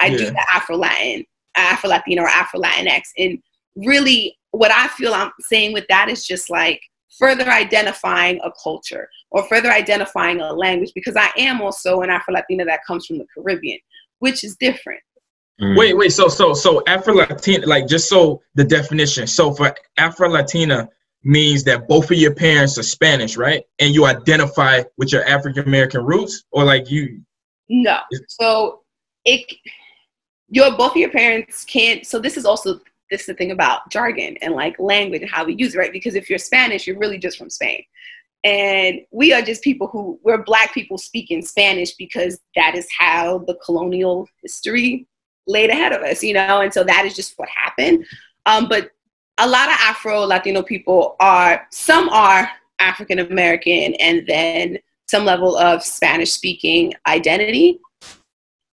[0.00, 0.18] I yeah.
[0.18, 1.24] do the Afro Latin,
[1.56, 3.02] Afro Latino, or Afro Latinx.
[3.18, 3.38] And
[3.76, 6.80] really, what I feel I'm saying with that is just like
[7.18, 12.34] further identifying a culture or further identifying a language because I am also an Afro
[12.34, 13.78] Latina that comes from the Caribbean,
[14.20, 15.00] which is different.
[15.60, 15.76] Mm.
[15.76, 16.12] Wait, wait.
[16.12, 19.26] So, so, so Afro Latina, like just so the definition.
[19.26, 20.88] So, for Afro Latina
[21.24, 23.64] means that both of your parents are Spanish, right?
[23.78, 27.22] And you identify with your African American roots, or like you?
[27.68, 27.98] No.
[28.28, 28.82] So
[29.24, 29.52] it
[30.48, 33.88] your both of your parents can't so this is also this is the thing about
[33.90, 36.98] jargon and like language and how we use it right because if you're spanish you're
[36.98, 37.82] really just from spain
[38.46, 43.38] and we are just people who we're black people speaking spanish because that is how
[43.38, 45.06] the colonial history
[45.48, 46.60] laid ahead of us you know?
[46.60, 48.06] And so that is just what happened.
[48.46, 48.90] Um, but
[49.38, 54.78] a lot of afro latino people are some are african american and then
[55.08, 57.80] some level of spanish speaking identity.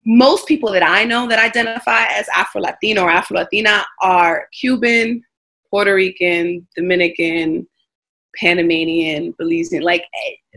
[0.07, 5.23] Most people that I know that identify as Afro Latino or Afro Latina are Cuban,
[5.69, 7.69] Puerto Rican, Dominican,
[8.39, 10.03] Panamanian, Belizean, like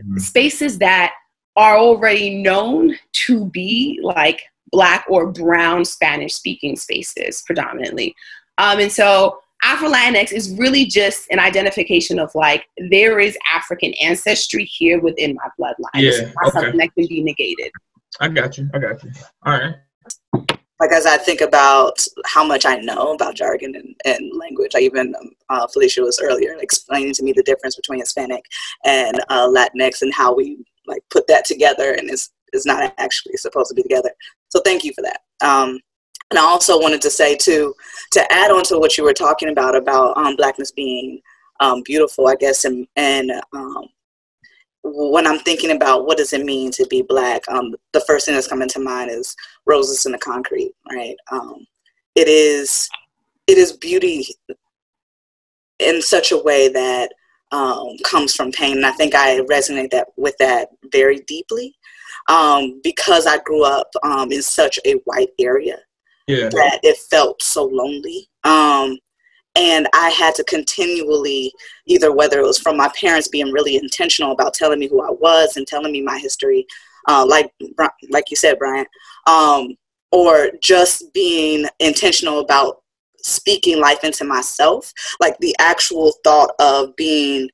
[0.00, 0.18] mm-hmm.
[0.18, 1.12] spaces that
[1.56, 8.14] are already known to be like black or brown Spanish speaking spaces predominantly.
[8.58, 13.94] Um, and so Afro Latinx is really just an identification of like there is African
[13.94, 16.02] ancestry here within my bloodline.
[16.02, 16.60] Yeah, it's not okay.
[16.60, 17.70] something that can be negated.
[18.20, 18.68] I got you.
[18.74, 19.10] I got you.
[19.44, 19.74] All right.
[20.80, 24.80] Like as I think about how much I know about jargon and, and language, I
[24.80, 28.44] even um, uh, Felicia was earlier explaining to me the difference between Hispanic
[28.84, 33.36] and uh, Latinx and how we like put that together and it's is not actually
[33.36, 34.10] supposed to be together.
[34.48, 35.20] So thank you for that.
[35.46, 35.80] Um,
[36.30, 37.74] and I also wanted to say too,
[38.12, 41.20] to add on to what you were talking about about um, blackness being
[41.60, 43.86] um, beautiful, I guess, and and um,
[44.84, 48.34] when I'm thinking about what does it mean to be black, um, the first thing
[48.34, 49.34] that's coming to mind is
[49.66, 51.16] roses in the concrete, right?
[51.32, 51.66] Um,
[52.14, 52.88] it is
[53.46, 54.26] it is beauty
[55.78, 57.12] in such a way that
[57.50, 61.74] um, comes from pain, and I think I resonate that with that very deeply
[62.28, 65.78] um, because I grew up um, in such a white area
[66.26, 66.48] Yeah.
[66.50, 68.28] that it felt so lonely.
[68.44, 68.98] Um,
[69.56, 71.52] and I had to continually,
[71.86, 75.10] either whether it was from my parents being really intentional about telling me who I
[75.10, 76.66] was and telling me my history,
[77.06, 77.52] uh, like
[78.10, 78.86] like you said, Brian,
[79.26, 79.76] um,
[80.10, 82.82] or just being intentional about
[83.18, 87.48] speaking life into myself, like the actual thought of being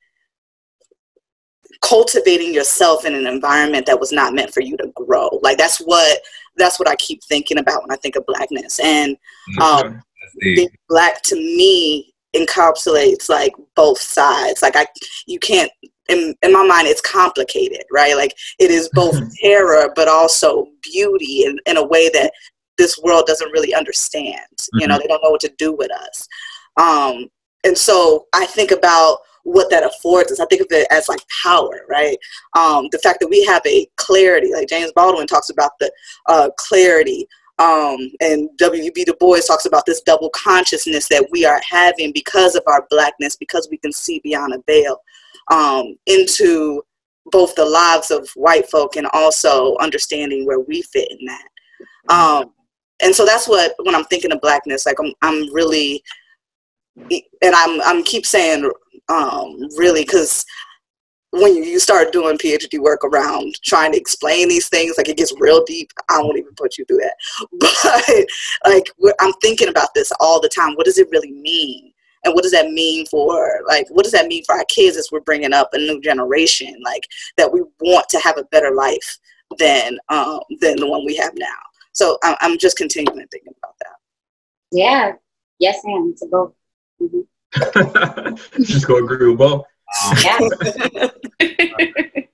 [1.83, 5.39] cultivating yourself in an environment that was not meant for you to grow.
[5.43, 6.21] Like that's what
[6.57, 8.81] that's what I keep thinking about when I think of blackness.
[8.81, 9.17] And
[9.61, 10.03] um,
[10.41, 14.63] being black to me encapsulates like both sides.
[14.63, 14.87] Like I,
[15.27, 15.71] you can't.
[16.09, 18.17] In, in my mind, it's complicated, right?
[18.17, 22.33] Like it is both terror, but also beauty in, in a way that
[22.79, 24.41] this world doesn't really understand.
[24.75, 26.27] You know, they don't know what to do with us.
[26.77, 27.29] Um,
[27.65, 30.41] and so I think about what that affords us.
[30.41, 32.17] I think of it as like power, right?
[32.57, 35.91] Um, the fact that we have a clarity, like James Baldwin talks about the
[36.27, 37.27] uh, clarity,
[37.61, 39.05] um, and W.B.
[39.05, 43.37] Du Bois talks about this double consciousness that we are having because of our blackness,
[43.37, 44.97] because we can see beyond a veil
[45.51, 46.83] um, into
[47.27, 51.49] both the lives of white folk and also understanding where we fit in that.
[52.09, 52.53] Um,
[53.03, 56.03] and so that's what when I'm thinking of blackness, like I'm, I'm really,
[56.97, 58.71] and I'm, I'm keep saying
[59.11, 60.47] um, really because
[61.33, 65.33] when you start doing PhD work around trying to explain these things, like it gets
[65.39, 65.93] real deep.
[66.09, 67.17] I won't even put you through that.
[68.63, 68.91] But like
[69.21, 70.75] I'm thinking about this all the time.
[70.75, 71.93] What does it really mean?
[72.25, 75.09] And what does that mean for like what does that mean for our kids as
[75.11, 76.75] we're bringing up a new generation?
[76.85, 79.19] Like that we want to have a better life
[79.59, 81.47] than um, than the one we have now.
[81.93, 83.97] So I'm, I'm just continuing thinking about that.
[84.73, 85.13] Yeah.
[85.59, 86.11] Yes, ma'am.
[86.13, 86.55] It's a both.
[87.01, 88.63] Mm-hmm.
[88.63, 89.65] just go agree with both.
[90.07, 91.09] Um, Yeah.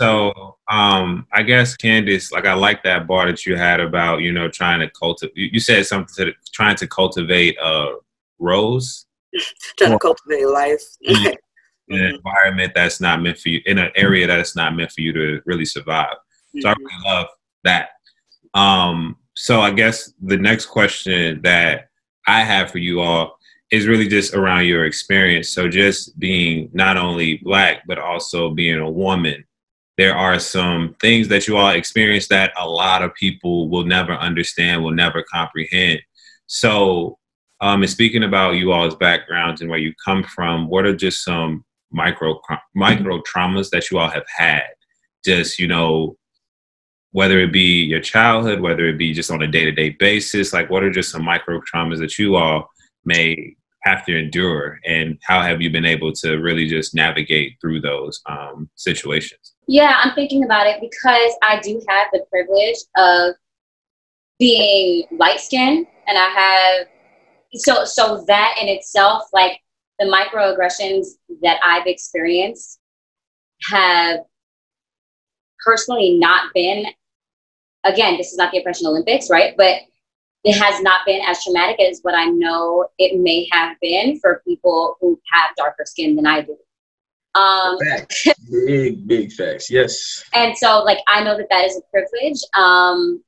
[0.00, 4.32] So um, I guess Candice, like I like that bar that you had about you
[4.32, 5.36] know trying to cultivate.
[5.36, 7.94] You said something to trying to cultivate a
[8.40, 9.06] rose
[9.78, 10.82] Trying to cultivate life.
[11.00, 11.16] in
[11.90, 15.12] an environment that's not meant for you, in an area that's not meant for you
[15.12, 16.14] to really survive.
[16.60, 17.26] So I really love
[17.64, 17.88] that.
[18.54, 21.88] Um, so I guess the next question that
[22.26, 23.33] I have for you all
[23.70, 25.48] is really just around your experience.
[25.48, 29.44] So just being not only black but also being a woman,
[29.96, 34.12] there are some things that you all experience that a lot of people will never
[34.12, 36.00] understand, will never comprehend.
[36.46, 37.18] So,
[37.60, 41.24] um, and speaking about you all's backgrounds and where you come from, what are just
[41.24, 42.40] some micro
[42.74, 44.64] micro traumas that you all have had?
[45.24, 46.16] Just you know,
[47.12, 50.52] whether it be your childhood, whether it be just on a day to day basis,
[50.52, 52.68] like what are just some micro traumas that you all
[53.04, 57.80] may have to endure, and how have you been able to really just navigate through
[57.80, 59.54] those um, situations?
[59.66, 63.34] Yeah, I'm thinking about it because I do have the privilege of
[64.38, 66.86] being light skinned and I have
[67.54, 69.60] so so that in itself, like
[69.98, 71.06] the microaggressions
[71.42, 72.80] that I've experienced
[73.70, 74.20] have
[75.64, 76.86] personally not been
[77.84, 79.54] again, this is not the oppression Olympics, right?
[79.56, 79.82] But
[80.44, 84.42] it has not been as traumatic as what I know it may have been for
[84.46, 86.56] people who have darker skin than I do.
[87.34, 88.28] Um, Facts.
[88.66, 89.68] big, big facts.
[89.70, 90.22] Yes.
[90.34, 93.20] and so like i know that that is a privilege um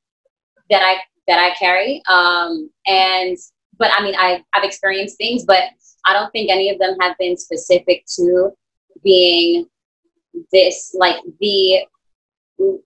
[0.71, 0.95] that i
[1.27, 3.37] that i carry um and
[3.79, 5.65] but i mean i i've experienced things but
[6.07, 8.51] i don't think any of them have been specific to
[9.03, 9.67] being
[10.53, 11.81] this like the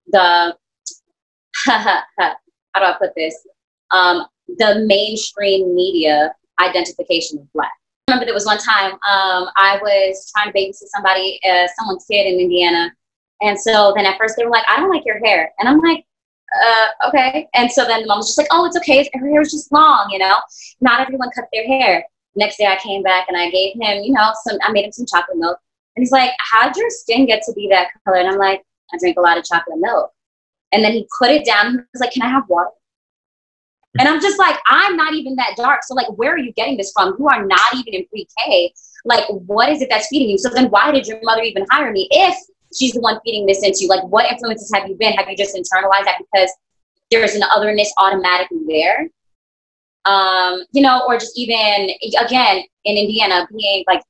[0.06, 0.56] the
[1.66, 2.02] how
[2.76, 3.46] do i put this
[3.90, 4.26] um
[4.58, 7.72] the mainstream media identification of black
[8.10, 12.04] I remember there was one time um, I was trying to babysit somebody, uh, someone's
[12.10, 12.92] kid in Indiana,
[13.40, 15.78] and so then at first they were like, "I don't like your hair," and I'm
[15.78, 16.04] like,
[16.60, 19.08] uh, "Okay." And so then the mom was just like, "Oh, it's okay.
[19.14, 20.34] Her hair is just long, you know.
[20.80, 24.12] Not everyone cut their hair." Next day I came back and I gave him, you
[24.12, 25.58] know, some I made him some chocolate milk.
[25.96, 28.18] And he's like, How'd your skin get to be that color?
[28.18, 28.62] And I'm like,
[28.92, 30.10] I drink a lot of chocolate milk.
[30.72, 31.72] And then he put it down.
[31.72, 32.70] He was like, Can I have water?
[33.98, 35.80] And I'm just like, I'm not even that dark.
[35.82, 37.16] So, like, where are you getting this from?
[37.18, 38.72] You are not even in pre K.
[39.04, 40.38] Like, what is it that's feeding you?
[40.38, 42.36] So, then why did your mother even hire me if
[42.76, 43.88] she's the one feeding this into you?
[43.88, 45.14] Like, what influences have you been?
[45.14, 46.50] Have you just internalized that because
[47.10, 49.08] there's an otherness automatically there?
[50.04, 51.90] Um, you know, or just even,
[52.24, 54.02] again, in Indiana, being like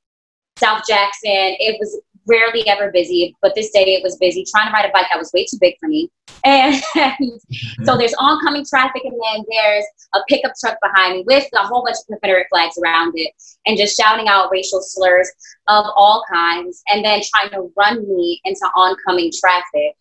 [0.58, 2.00] South Jackson, it was
[2.30, 5.18] rarely ever busy, but this day it was busy trying to ride a bike that
[5.18, 6.10] was way too big for me.
[6.44, 6.80] And
[7.84, 11.84] so there's oncoming traffic, and then there's a pickup truck behind me with a whole
[11.84, 13.32] bunch of Confederate flags around it,
[13.66, 15.30] and just shouting out racial slurs
[15.68, 19.96] of all kinds, and then trying to run me into oncoming traffic.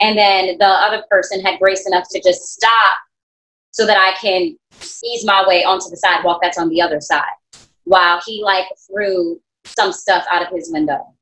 [0.00, 2.98] And then the other person had grace enough to just stop
[3.70, 4.56] so that I can
[5.04, 7.24] ease my way onto the sidewalk that's on the other side
[7.84, 11.14] while he like threw some stuff out of his window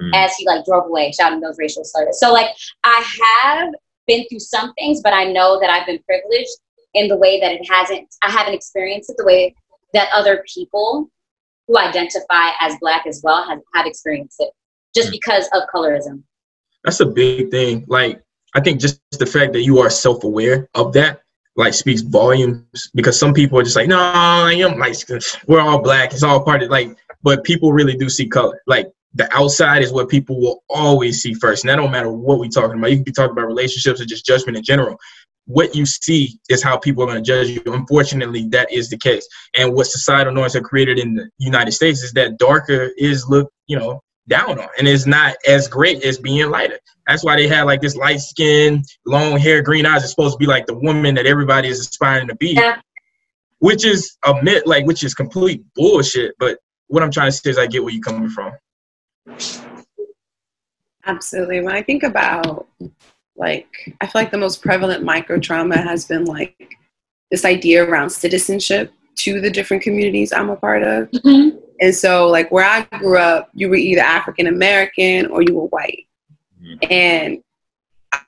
[0.00, 0.10] mm.
[0.14, 2.18] as he like drove away shouting those racial slurs.
[2.18, 2.48] So like
[2.84, 3.04] I
[3.42, 3.68] have
[4.06, 6.50] been through some things, but I know that I've been privileged
[6.94, 9.54] in the way that it hasn't I haven't experienced it the way
[9.94, 11.10] that other people
[11.68, 14.50] who identify as black as well have, have experienced it
[14.94, 15.12] just mm.
[15.12, 16.22] because of colorism.
[16.84, 17.84] That's a big thing.
[17.88, 18.22] Like
[18.54, 21.22] I think just the fact that you are self aware of that
[21.56, 24.96] like speaks volumes because some people are just like, no, I am like
[25.46, 26.12] we're all black.
[26.12, 28.60] It's all part of like, but people really do see color.
[28.66, 31.64] Like the outside is what people will always see first.
[31.64, 32.90] And that don't matter what we're talking about.
[32.90, 34.96] You can be talking about relationships or just judgment in general.
[35.46, 37.62] What you see is how people are going to judge you.
[37.66, 39.26] Unfortunately, that is the case.
[39.56, 43.52] And what societal norms have created in the United States is that darker is looked,
[43.66, 46.78] you know, down on and it's not as great as being lighter.
[47.06, 50.02] That's why they had like this light skin, long hair, green eyes.
[50.02, 52.52] It's supposed to be like the woman that everybody is aspiring to be.
[52.52, 52.80] Yeah.
[53.58, 56.34] Which is a myth, like which is complete bullshit.
[56.38, 58.52] But what I'm trying to say is I get where you're coming from.
[61.04, 61.60] Absolutely.
[61.60, 62.68] When I think about
[63.36, 66.76] like I feel like the most prevalent micro trauma has been like
[67.30, 71.10] this idea around citizenship to the different communities I'm a part of.
[71.10, 71.56] Mm-hmm.
[71.80, 75.66] And so like where I grew up, you were either African American or you were
[75.66, 76.06] white.
[76.62, 76.92] Mm-hmm.
[76.92, 77.42] And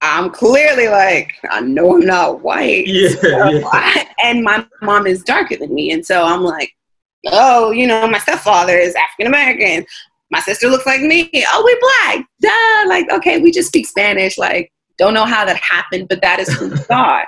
[0.00, 2.86] I'm clearly like, I know I'm not white.
[2.86, 4.04] Yeah, so yeah.
[4.22, 5.92] and my mom is darker than me.
[5.92, 6.74] And so I'm like,
[7.26, 9.86] oh, you know, my stepfather is African American
[10.34, 11.30] my sister looks like me.
[11.52, 12.26] Oh, we black.
[12.40, 12.88] Duh.
[12.88, 14.36] Like, okay, we just speak Spanish.
[14.36, 17.24] Like, don't know how that happened, but that is who we are.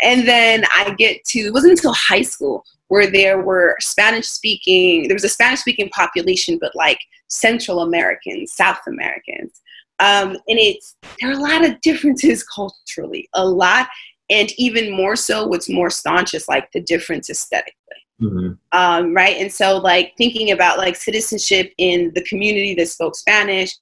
[0.00, 5.06] And then I get to, it wasn't until high school where there were Spanish speaking,
[5.06, 6.98] there was a Spanish speaking population, but like
[7.28, 9.60] Central Americans, South Americans.
[9.98, 13.88] Um, and it's, there are a lot of differences culturally, a lot.
[14.30, 17.74] And even more so, what's more staunch is like the difference aesthetically.
[18.20, 18.52] Mm-hmm.
[18.72, 19.36] Um, right.
[19.36, 23.72] And so, like, thinking about like citizenship in the community that spoke Spanish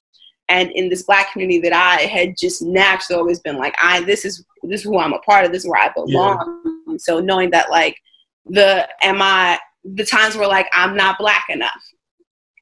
[0.49, 4.25] and in this black community that I had just naturally always been like, I, this
[4.25, 6.61] is, this is who I'm a part of, this is where I belong.
[6.87, 6.95] Yeah.
[6.97, 7.97] So, knowing that, like,
[8.45, 11.81] the, am I, the times where like, I'm not black enough,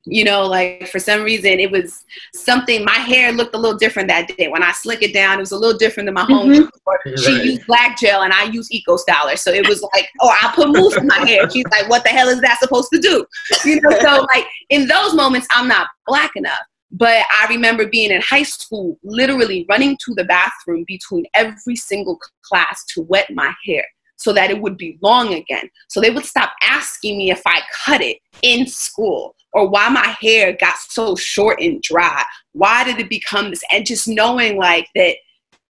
[0.05, 4.09] you know like for some reason it was something my hair looked a little different
[4.09, 4.47] that day.
[4.47, 7.15] When i slick it down it was a little different than my home mm-hmm.
[7.15, 7.45] she right.
[7.45, 9.37] used black gel and i use eco styler.
[9.37, 11.49] So it was like oh i put mousse in my hair.
[11.49, 13.25] She's like what the hell is that supposed to do?
[13.65, 16.59] You know so like in those moments i'm not black enough.
[16.95, 22.19] But I remember being in high school, literally running to the bathroom between every single
[22.43, 23.83] class to wet my hair
[24.17, 25.67] so that it would be long again.
[25.89, 30.15] So they would stop asking me if I cut it in school or why my
[30.19, 32.23] hair got so short and dry.
[32.53, 33.63] Why did it become this?
[33.71, 35.15] And just knowing like that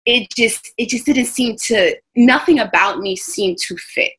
[0.07, 4.13] it just it just didn't seem to nothing about me seemed to fit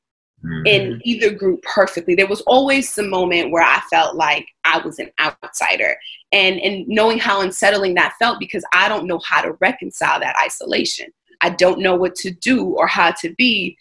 [0.43, 0.65] mm-hmm.
[0.65, 2.15] in either group perfectly.
[2.15, 5.95] There was always some moment where I felt like I was an outsider.
[6.31, 10.35] And and knowing how unsettling that felt because I don't know how to reconcile that
[10.41, 11.07] isolation.
[11.41, 13.75] I don't know what to do or how to be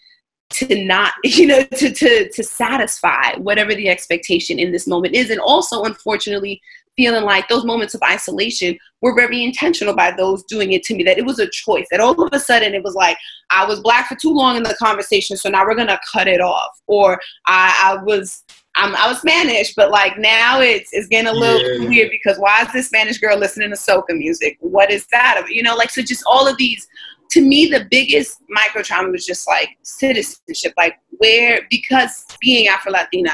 [0.50, 5.30] to not you know to to to satisfy whatever the expectation in this moment is
[5.30, 6.60] and also unfortunately
[6.96, 11.02] feeling like those moments of isolation were very intentional by those doing it to me
[11.02, 13.16] that it was a choice that all of a sudden it was like
[13.50, 16.40] i was black for too long in the conversation so now we're gonna cut it
[16.40, 18.44] off or i, I was
[18.76, 21.88] I'm, I was Spanish, but like now it's it's getting a little yeah.
[21.88, 24.56] weird because why is this Spanish girl listening to soca music?
[24.60, 25.44] What is that?
[25.48, 26.86] You know, like so just all of these
[27.30, 32.92] to me, the biggest micro trauma was just like citizenship, like where, because being Afro
[32.92, 33.32] Latina,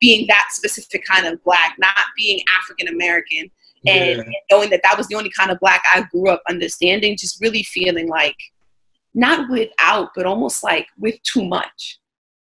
[0.00, 3.50] being that specific kind of black, not being African American,
[3.86, 4.24] and, yeah.
[4.24, 7.40] and knowing that that was the only kind of black I grew up understanding, just
[7.40, 8.36] really feeling like
[9.14, 11.98] not without, but almost like with too much.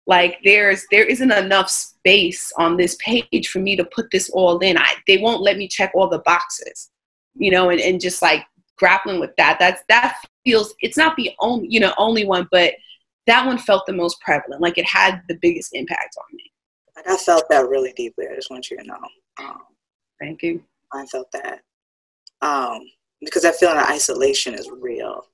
[0.07, 4.57] like there's there isn't enough space on this page for me to put this all
[4.59, 6.89] in i they won't let me check all the boxes
[7.35, 8.43] you know and, and just like
[8.81, 12.73] grappling with that that's that feels it's not the only you know only one but
[13.27, 16.51] that one felt the most prevalent like it had the biggest impact on me.
[16.95, 18.97] Like i felt that really deeply i just want you to know
[19.39, 19.61] um,
[20.19, 20.63] thank you.
[20.93, 21.61] I felt that
[22.41, 22.81] um,
[23.21, 25.25] because that feeling of isolation is real.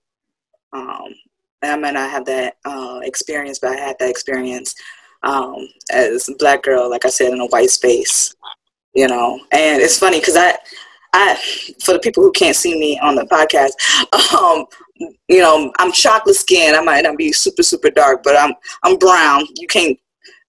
[0.73, 1.15] Um,
[1.63, 4.75] I may not have that uh, experience, but I had that experience
[5.23, 8.35] um, as a black girl, like I said, in a white space,
[8.93, 9.39] you know.
[9.51, 10.57] And it's funny because I,
[11.13, 11.35] I,
[11.83, 13.73] for the people who can't see me on the podcast,
[14.33, 14.65] um,
[15.27, 16.75] you know, I'm chocolate skin.
[16.75, 18.53] I might not be super super dark, but I'm
[18.83, 19.45] I'm brown.
[19.55, 19.97] You can't.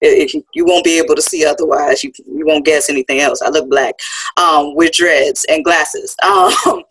[0.01, 3.41] If you won't be able to see otherwise, you, you won't guess anything else.
[3.41, 3.95] I look black,
[4.37, 6.83] um, with dreads and glasses, um,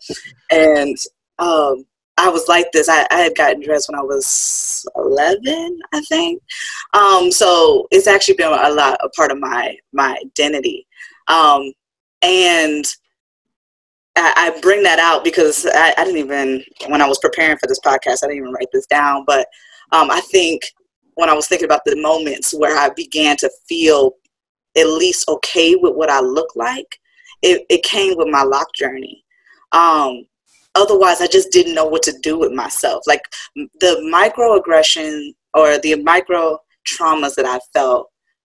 [0.51, 0.95] and
[1.39, 1.85] um,
[2.19, 2.89] I was like this.
[2.89, 6.43] I, I had gotten dressed when I was 11, I think.
[6.93, 10.85] Um, so it's actually been a lot a part of my my identity.
[11.29, 11.71] Um,
[12.21, 12.85] and
[14.35, 17.79] I, bring that out because I, I, didn't even when I was preparing for this
[17.79, 19.23] podcast, I didn't even write this down.
[19.25, 19.47] But
[19.91, 20.63] um, I think
[21.15, 24.13] when I was thinking about the moments where I began to feel
[24.77, 26.99] at least okay with what I look like,
[27.41, 29.23] it, it came with my lock journey.
[29.71, 30.25] Um,
[30.75, 33.21] otherwise i just didn't know what to do with myself like
[33.55, 36.57] the microaggression or the micro
[36.87, 38.09] traumas that i felt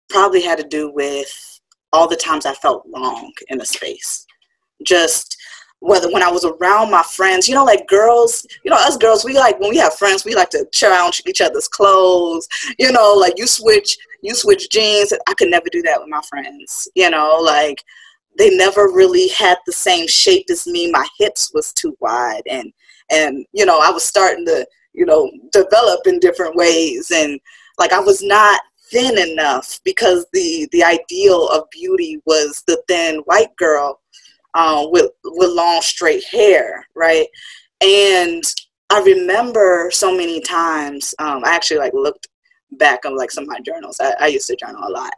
[0.10, 1.60] probably had to do with
[1.94, 4.26] all the times i felt wrong in a space
[4.86, 5.38] just
[5.82, 9.26] whether when I was around my friends, you know, like girls, you know, us girls,
[9.26, 12.48] we like when we have friends, we like to challenge each other's clothes.
[12.78, 15.12] You know, like you switch, you switch jeans.
[15.28, 16.88] I could never do that with my friends.
[16.96, 17.84] You know, like
[18.38, 20.92] they never really had the same shape as me.
[20.92, 22.72] My hips was too wide, and
[23.10, 27.40] and you know I was starting to you know develop in different ways, and
[27.80, 28.62] like I was not
[28.92, 34.01] thin enough because the the ideal of beauty was the thin white girl
[34.54, 37.28] uh, with with long straight hair, right?
[37.82, 38.44] And
[38.90, 41.16] I remember so many times.
[41.20, 42.28] Um, I actually like looked
[42.74, 44.00] back on like some of my journals.
[44.00, 45.14] I, I used to journal a lot,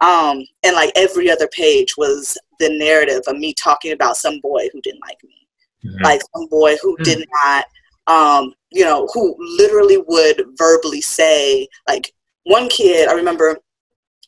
[0.00, 4.68] um, and like every other page was the narrative of me talking about some boy
[4.72, 5.46] who didn't like me,
[5.84, 6.04] mm-hmm.
[6.04, 7.04] like some boy who mm-hmm.
[7.04, 7.64] did not,
[8.06, 12.12] um, you know, who literally would verbally say, like
[12.44, 13.58] one kid, I remember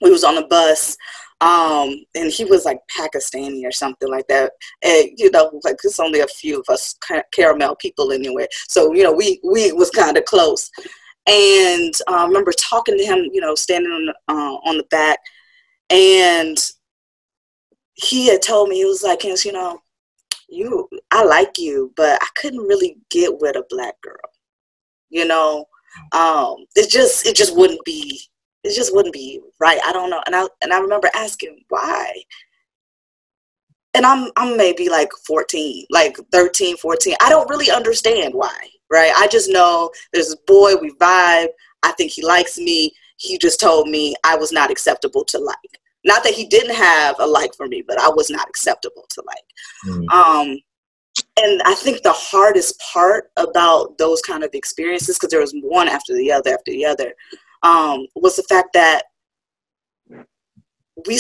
[0.01, 0.97] we was on the bus
[1.43, 4.53] um and he was like pakistani or something like that.
[4.83, 6.97] And you know like there's only a few of us
[7.33, 8.47] caramel people anyway.
[8.69, 10.71] So you know we we was kind of close.
[11.29, 14.85] And uh, i remember talking to him you know standing on the, uh, on the
[14.85, 15.19] back.
[15.89, 16.59] And
[17.95, 19.81] he had told me he was like, you know,
[20.49, 24.17] you I like you, but I couldn't really get with a black girl.
[25.11, 25.67] You know,
[26.13, 28.21] um, it just it just wouldn't be
[28.67, 29.79] it just wouldn't be right.
[29.85, 30.23] I don't know.
[30.27, 32.13] And I and I remember asking why.
[33.95, 37.15] And I'm I'm maybe like 14, like 13, 14.
[37.23, 38.57] I don't really understand why,
[38.91, 39.13] right?
[39.17, 41.49] I just know there's this boy, we vibe.
[41.83, 42.93] I think he likes me.
[43.19, 45.81] He just told me I was not acceptable to like.
[46.05, 49.23] Not that he didn't have a like for me, but I was not acceptable to
[49.27, 49.45] like.
[49.87, 50.13] Mm.
[50.13, 50.59] Um,
[51.39, 55.89] and I think the hardest part about those kind of experiences, because there was one
[55.89, 57.13] after the other after the other,
[57.67, 59.03] um, was the fact that
[61.07, 61.19] we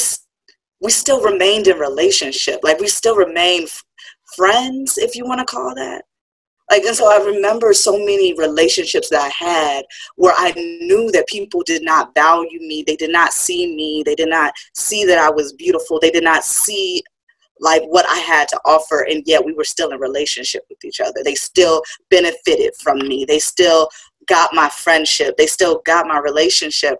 [0.81, 3.69] we still remained in relationship, like we still remained
[4.37, 6.03] friends, if you want to call that.
[6.71, 9.85] Like, and so I remember so many relationships that I had
[10.17, 12.83] where I knew that people did not value me.
[12.87, 14.03] They did not see me.
[14.05, 16.01] They did not see that I was beautiful.
[16.01, 17.03] They did not see
[17.61, 19.07] like what I had to offer.
[19.09, 21.21] And yet we were still in relationship with each other.
[21.25, 23.25] They still benefited from me.
[23.25, 23.89] They still
[24.27, 25.37] got my friendship.
[25.37, 26.99] They still got my relationship.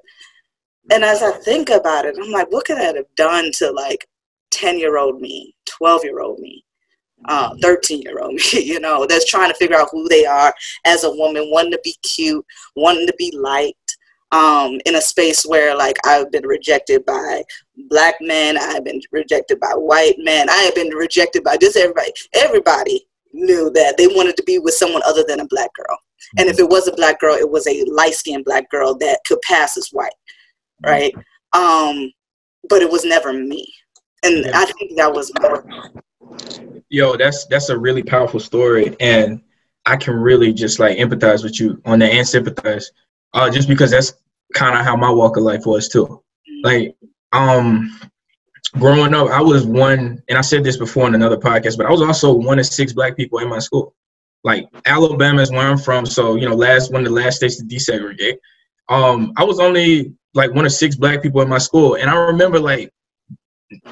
[0.91, 4.07] And as I think about it, I'm like, what could that have done to like
[4.53, 6.65] 10 year old me, 12 year old me?
[7.29, 10.55] uh, 13 year old me, you know, that's trying to figure out who they are
[10.85, 13.97] as a woman, wanting to be cute, wanting to be liked,
[14.33, 17.43] um, in a space where like I've been rejected by
[17.89, 22.13] black men, I've been rejected by white men, I have been rejected by just everybody.
[22.35, 25.99] Everybody knew that they wanted to be with someone other than a black girl.
[26.39, 29.21] And if it was a black girl, it was a light skinned black girl that
[29.27, 30.13] could pass as white.
[30.85, 31.15] Right.
[31.53, 32.13] Um,
[32.69, 33.73] but it was never me.
[34.23, 35.65] And I think that was more
[36.89, 39.41] yo, that's that's a really powerful story, and
[39.85, 42.91] I can really just like empathize with you on that and sympathize,
[43.35, 44.15] uh, just because that's
[44.55, 46.23] kind of how my walk of life was too.
[46.63, 46.97] Like,
[47.33, 47.99] um,
[48.79, 51.91] growing up, I was one, and I said this before in another podcast, but I
[51.91, 53.95] was also one of six black people in my school.
[54.45, 57.57] Like Alabama is where I'm from, so you know, last one of the last states
[57.57, 58.37] to desegregate.
[58.89, 62.15] Um, I was only like one of six black people in my school, and I
[62.15, 62.91] remember like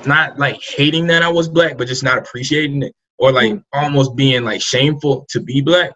[0.07, 3.65] not like hating that I was black, but just not appreciating it, or like mm.
[3.73, 5.93] almost being like shameful to be black,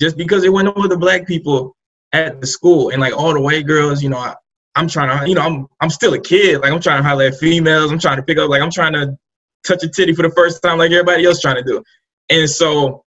[0.00, 1.74] just because there were no other black people
[2.12, 4.34] at the school, and like all the white girls, you know, I,
[4.76, 7.24] I'm trying to, you know, I'm I'm still a kid, like I'm trying to holler
[7.24, 9.18] at females, I'm trying to pick up, like I'm trying to
[9.66, 11.82] touch a titty for the first time, like everybody else trying to do,
[12.30, 13.04] and so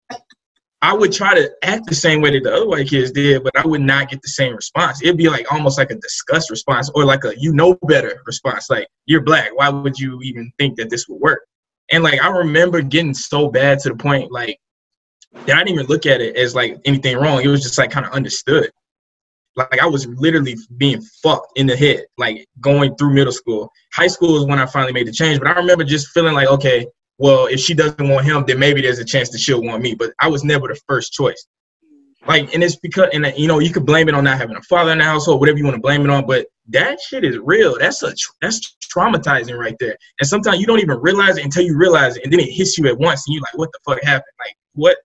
[0.83, 3.57] I would try to act the same way that the other white kids did, but
[3.57, 5.03] I would not get the same response.
[5.03, 8.71] It'd be like almost like a disgust response or like a you know better response.
[8.71, 9.51] Like, you're black.
[9.55, 11.43] Why would you even think that this would work?
[11.91, 14.59] And like I remember getting so bad to the point like
[15.47, 17.43] that I didn't even look at it as like anything wrong.
[17.43, 18.71] It was just like kind of understood.
[19.57, 23.71] Like I was literally being fucked in the head, like going through middle school.
[23.93, 25.41] High school is when I finally made the change.
[25.41, 26.87] But I remember just feeling like, okay,
[27.21, 29.95] well, if she doesn't want him, then maybe there's a chance that she'll want me.
[29.95, 31.47] But I was never the first choice.
[32.27, 34.63] Like, and it's because, and you know, you could blame it on not having a
[34.63, 36.27] father in the household, whatever you want to blame it on.
[36.27, 37.79] But that shit is real.
[37.79, 39.95] That's a that's traumatizing right there.
[40.19, 42.79] And sometimes you don't even realize it until you realize it, and then it hits
[42.79, 44.33] you at once, and you're like, "What the fuck happened?
[44.39, 44.97] Like, what?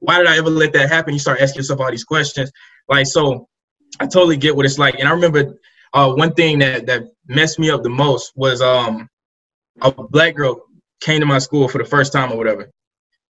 [0.00, 2.52] Why did I ever let that happen?" You start asking yourself all these questions.
[2.88, 3.48] Like, so
[3.98, 4.98] I totally get what it's like.
[4.98, 5.56] And I remember
[5.94, 9.08] uh, one thing that that messed me up the most was um
[9.80, 10.62] a black girl
[11.00, 12.70] came to my school for the first time or whatever,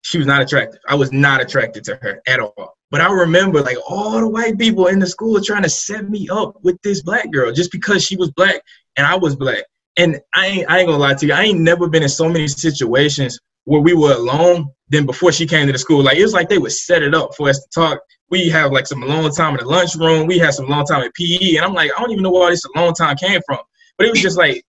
[0.01, 0.79] she was not attractive.
[0.87, 2.75] I was not attracted to her at all.
[2.91, 6.29] But I remember like all the white people in the school trying to set me
[6.29, 8.61] up with this black girl just because she was black
[8.97, 9.63] and I was black.
[9.97, 12.29] And I ain't, I ain't gonna lie to you, I ain't never been in so
[12.29, 16.03] many situations where we were alone than before she came to the school.
[16.03, 17.99] Like it was like they would set it up for us to talk.
[18.29, 20.27] We have like some alone time in the lunchroom.
[20.27, 22.43] We had some long time at PE, and I'm like, I don't even know where
[22.43, 23.59] all this alone time came from.
[23.97, 24.63] But it was just like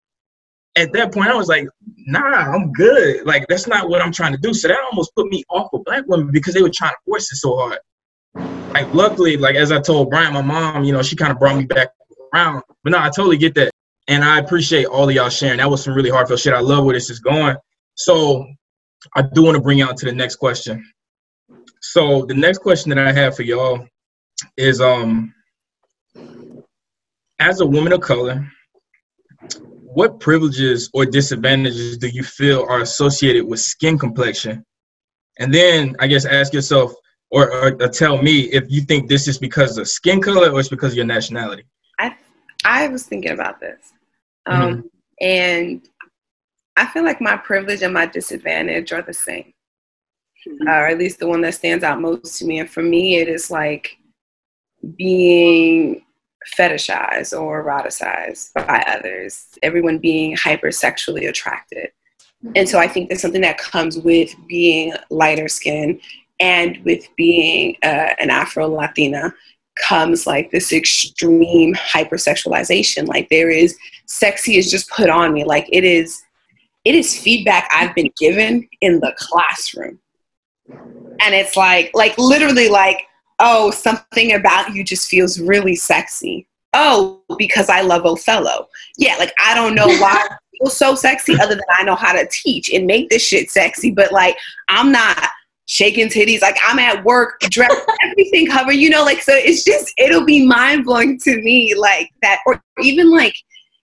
[0.76, 1.68] at that point, I was like,
[2.06, 3.24] nah, I'm good.
[3.24, 4.52] Like, that's not what I'm trying to do.
[4.52, 7.30] So that almost put me off of black women because they were trying to force
[7.32, 7.78] it so hard.
[8.74, 11.56] Like, luckily, like, as I told Brian, my mom, you know, she kind of brought
[11.56, 11.90] me back
[12.32, 12.62] around.
[12.82, 13.70] But no, I totally get that.
[14.08, 15.58] And I appreciate all of y'all sharing.
[15.58, 16.52] That was some really heartfelt shit.
[16.52, 17.56] I love where this is going.
[17.94, 18.46] So
[19.14, 20.84] I do want to bring y'all to the next question.
[21.80, 23.86] So the next question that I have for y'all
[24.56, 25.32] is um
[27.38, 28.46] as a woman of color,
[29.94, 34.64] what privileges or disadvantages do you feel are associated with skin complexion?
[35.38, 36.92] And then I guess ask yourself
[37.30, 40.60] or, or, or, tell me if you think this is because of skin color or
[40.60, 41.64] it's because of your nationality.
[41.98, 42.14] I
[42.64, 43.92] I was thinking about this,
[44.46, 44.80] um, mm-hmm.
[45.20, 45.88] and
[46.76, 49.52] I feel like my privilege and my disadvantage are the same,
[50.46, 50.68] mm-hmm.
[50.68, 52.60] uh, or at least the one that stands out most to me.
[52.60, 53.96] And for me, it is like
[54.96, 56.04] being
[56.56, 61.90] fetishized or eroticized by others, everyone being hypersexually attracted.
[62.54, 66.00] And so I think that's something that comes with being lighter skin
[66.40, 69.32] and with being uh, an Afro Latina
[69.76, 73.08] comes like this extreme hypersexualization.
[73.08, 73.76] Like there is
[74.06, 75.44] sexy is just put on me.
[75.44, 76.22] Like it is,
[76.84, 79.98] it is feedback I've been given in the classroom.
[80.68, 83.06] And it's like, like literally like
[83.38, 86.46] oh, something about you just feels really sexy.
[86.72, 88.68] Oh, because I love Othello.
[88.96, 92.12] Yeah, like I don't know why it feels so sexy other than I know how
[92.12, 94.36] to teach and make this shit sexy, but like
[94.68, 95.28] I'm not
[95.66, 96.42] shaking titties.
[96.42, 100.46] Like I'm at work, dressed, everything covered, you know, like so it's just it'll be
[100.46, 102.40] mind blowing to me like that.
[102.46, 103.34] Or even like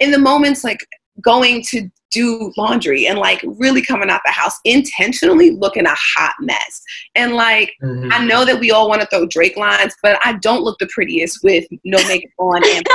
[0.01, 0.85] in the moments like
[1.21, 6.35] going to do laundry and like really coming out the house intentionally looking a hot
[6.41, 6.83] mess.
[7.15, 8.13] And like, mm-hmm.
[8.13, 10.89] I know that we all want to throw Drake lines, but I don't look the
[10.93, 12.63] prettiest with no makeup on.
[12.67, 12.87] And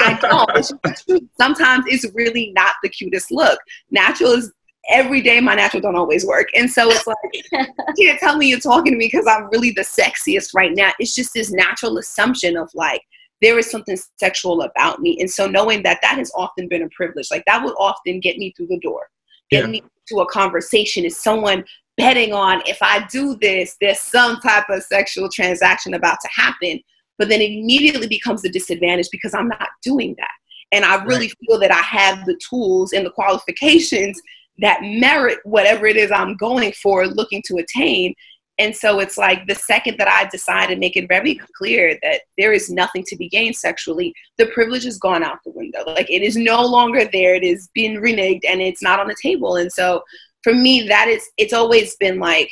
[0.00, 1.30] I don't.
[1.40, 3.58] Sometimes it's really not the cutest look.
[3.90, 4.52] Natural is
[4.90, 6.48] every day my natural don't always work.
[6.54, 7.16] And so it's like,
[7.96, 10.92] you can't tell me you're talking to me because I'm really the sexiest right now.
[10.98, 13.02] It's just this natural assumption of like,
[13.40, 15.18] there is something sexual about me.
[15.20, 18.38] And so knowing that that has often been a privilege, like that would often get
[18.38, 19.08] me through the door,
[19.50, 19.70] get yeah.
[19.70, 21.64] me to a conversation is someone
[21.96, 26.80] betting on if I do this, there's some type of sexual transaction about to happen.
[27.18, 30.30] But then it immediately becomes a disadvantage because I'm not doing that.
[30.70, 31.34] And I really right.
[31.46, 34.20] feel that I have the tools and the qualifications
[34.58, 38.14] that merit whatever it is I'm going for, looking to attain.
[38.58, 42.22] And so it's like the second that I decide to make it very clear that
[42.36, 45.84] there is nothing to be gained sexually, the privilege has gone out the window.
[45.86, 47.34] Like it is no longer there.
[47.36, 49.56] It has been reneged and it's not on the table.
[49.56, 50.02] And so
[50.42, 52.50] for me, that is, it's always been like,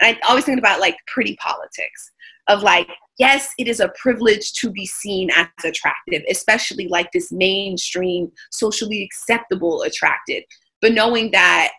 [0.00, 2.12] and I always think about like pretty politics
[2.48, 2.88] of like,
[3.18, 9.02] yes, it is a privilege to be seen as attractive, especially like this mainstream, socially
[9.02, 10.44] acceptable attractive.
[10.80, 11.72] But knowing that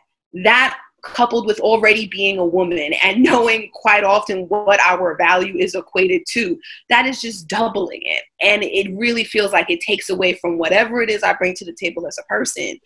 [0.44, 5.76] that coupled with already being a woman and knowing quite often what our value is
[5.76, 8.24] equated to, that is just doubling it.
[8.42, 11.66] And it really feels like it takes away from whatever it is I bring to
[11.66, 12.80] the table as a person.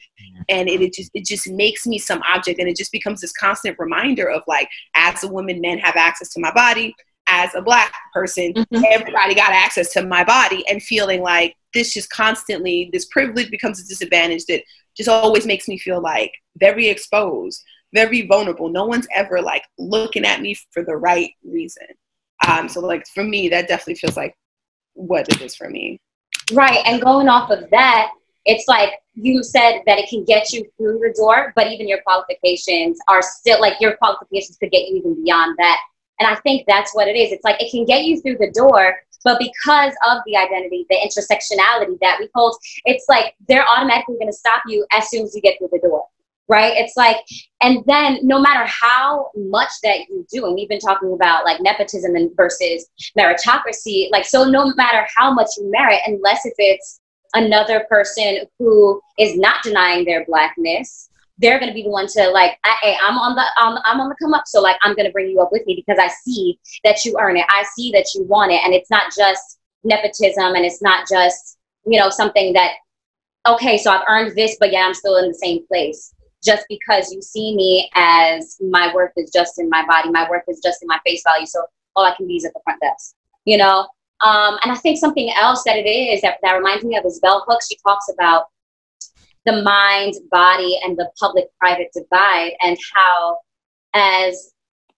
[0.50, 3.34] And it, it just it just makes me some object and it just becomes this
[3.34, 6.96] constant reminder of like as a woman, men have access to my body.
[7.26, 8.84] As a black person, mm-hmm.
[8.92, 13.80] everybody got access to my body and feeling like this just constantly, this privilege becomes
[13.80, 14.62] a disadvantage that
[14.96, 17.64] just always makes me feel like very exposed
[17.94, 18.70] very vulnerable.
[18.70, 21.88] No one's ever like looking at me for the right reason.
[22.48, 24.36] Um, so like for me, that definitely feels like
[24.94, 26.02] what it is for me.
[26.52, 26.82] Right.
[26.86, 28.12] And going off of that,
[28.46, 32.02] it's like you said that it can get you through the door, but even your
[32.02, 35.80] qualifications are still like your qualifications could get you even beyond that.
[36.20, 37.32] And I think that's what it is.
[37.32, 40.98] It's like it can get you through the door, but because of the identity, the
[40.98, 45.34] intersectionality that we hold, it's like they're automatically going to stop you as soon as
[45.34, 46.06] you get through the door
[46.50, 46.74] right?
[46.76, 47.18] It's like,
[47.62, 51.62] and then no matter how much that you do, and we've been talking about like
[51.62, 52.86] nepotism and versus
[53.18, 57.00] meritocracy, like, so no matter how much you merit, unless if it's
[57.34, 62.30] another person who is not denying their blackness, they're going to be the one to
[62.30, 64.44] like, hey, I'm on the, I'm, I'm on the come up.
[64.46, 67.18] So like, I'm going to bring you up with me because I see that you
[67.20, 67.46] earn it.
[67.50, 68.62] I see that you want it.
[68.64, 72.74] And it's not just nepotism and it's not just, you know, something that,
[73.48, 76.14] okay, so I've earned this, but yeah, I'm still in the same place
[76.44, 80.44] just because you see me as my worth is just in my body, my worth
[80.48, 81.46] is just in my face value.
[81.46, 81.64] So
[81.96, 83.16] all I can be is at the front desk,
[83.46, 83.88] you know?
[84.22, 87.20] Um, and I think something else that it is that, that reminds me of is
[87.20, 87.68] Bell Hooks.
[87.68, 88.46] She talks about
[89.46, 93.38] the mind, body, and the public private divide, and how,
[93.94, 94.54] as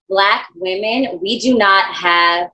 [0.07, 2.49] Black women, we do not have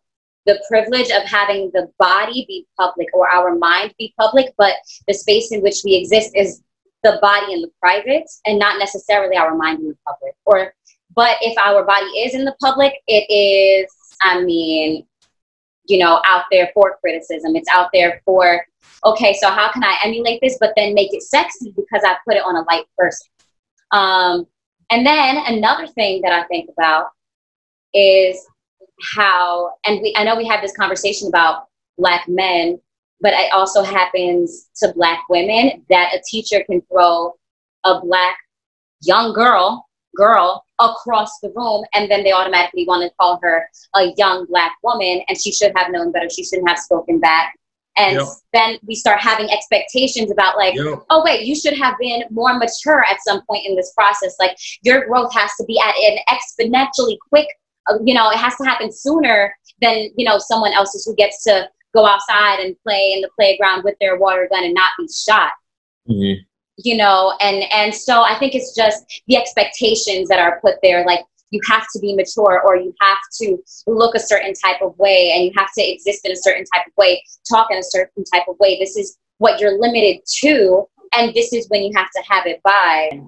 [0.45, 4.73] the privilege of having the body be public or our mind be public, but
[5.07, 6.61] the space in which we exist is
[7.03, 10.35] the body in the private and not necessarily our mind in the public.
[10.45, 10.73] Or
[11.15, 13.91] but if our body is in the public it is
[14.21, 15.05] i mean
[15.87, 17.55] you know out there for criticism.
[17.55, 18.65] It's out there for
[19.05, 22.37] okay so how can i emulate this but then make it sexy because i put
[22.37, 23.27] it on a light person?
[23.91, 24.47] Um,
[24.89, 27.07] and then another thing that i think about
[27.93, 28.45] is
[29.15, 32.79] how and we i know we had this conversation about black men
[33.21, 37.33] but it also happens to black women that a teacher can throw
[37.85, 38.37] a black
[39.01, 44.11] young girl girl across the room and then they automatically want to call her a
[44.17, 47.55] young black woman and she should have known better she shouldn't have spoken back
[47.97, 48.27] and yep.
[48.53, 50.99] then we start having expectations about like yep.
[51.09, 54.57] oh wait you should have been more mature at some point in this process like
[54.81, 57.47] your growth has to be at an exponentially quick
[57.89, 61.43] uh, you know it has to happen sooner than you know someone else's who gets
[61.43, 65.07] to go outside and play in the playground with their water gun and not be
[65.07, 65.51] shot.
[66.09, 66.41] Mm-hmm.
[66.77, 71.05] You know, and and so I think it's just the expectations that are put there,
[71.05, 71.21] like
[71.51, 75.33] you have to be mature or you have to look a certain type of way
[75.35, 78.23] and you have to exist in a certain type of way, talk in a certain
[78.33, 78.79] type of way.
[78.79, 82.61] This is what you're limited to, and this is when you have to have it
[82.63, 83.21] by.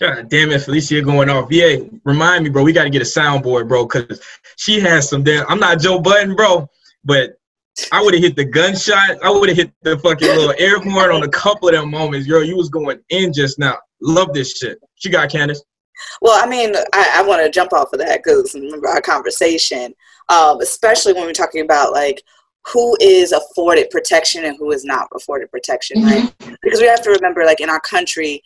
[0.00, 1.48] God damn it, Felicia going off.
[1.50, 2.62] Yeah, remind me, bro.
[2.62, 4.20] We got to get a soundboard, bro, because
[4.56, 5.44] she has some damn.
[5.48, 6.68] I'm not Joe Budden, bro,
[7.04, 7.37] but
[7.92, 9.22] I would have hit the gunshot.
[9.22, 12.26] I would have hit the fucking little air horn on a couple of them moments.
[12.26, 13.78] Girl, you was going in just now.
[14.00, 14.78] Love this shit.
[14.96, 15.62] She got Candace.
[16.20, 19.92] Well, I mean, I, I want to jump off of that because remember our conversation,
[20.28, 22.22] um, especially when we're talking about like
[22.66, 26.24] who is afforded protection and who is not afforded protection, right?
[26.38, 26.54] Mm-hmm.
[26.62, 28.42] Because we have to remember, like in our country,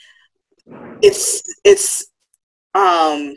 [1.02, 2.06] it's it's
[2.74, 3.34] um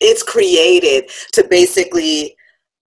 [0.00, 2.36] it's created to basically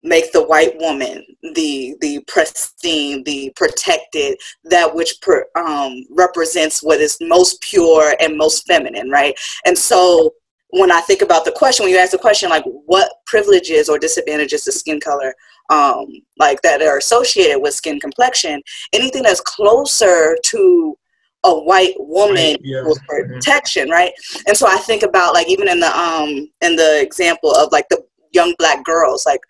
[0.07, 7.01] make the white woman the the pristine, the protected, that which per, um, represents what
[7.01, 9.35] is most pure and most feminine, right?
[9.65, 10.33] And so
[10.71, 13.99] when I think about the question, when you ask the question, like what privileges or
[13.99, 15.35] disadvantages to skin color,
[15.71, 16.07] um,
[16.39, 20.97] like that are associated with skin complexion, anything that's closer to
[21.45, 22.83] a white woman yeah.
[22.85, 23.35] with mm-hmm.
[23.35, 24.13] protection, right?
[24.47, 27.89] And so I think about like even in the um in the example of like
[27.89, 28.03] the
[28.33, 29.41] young black girls, like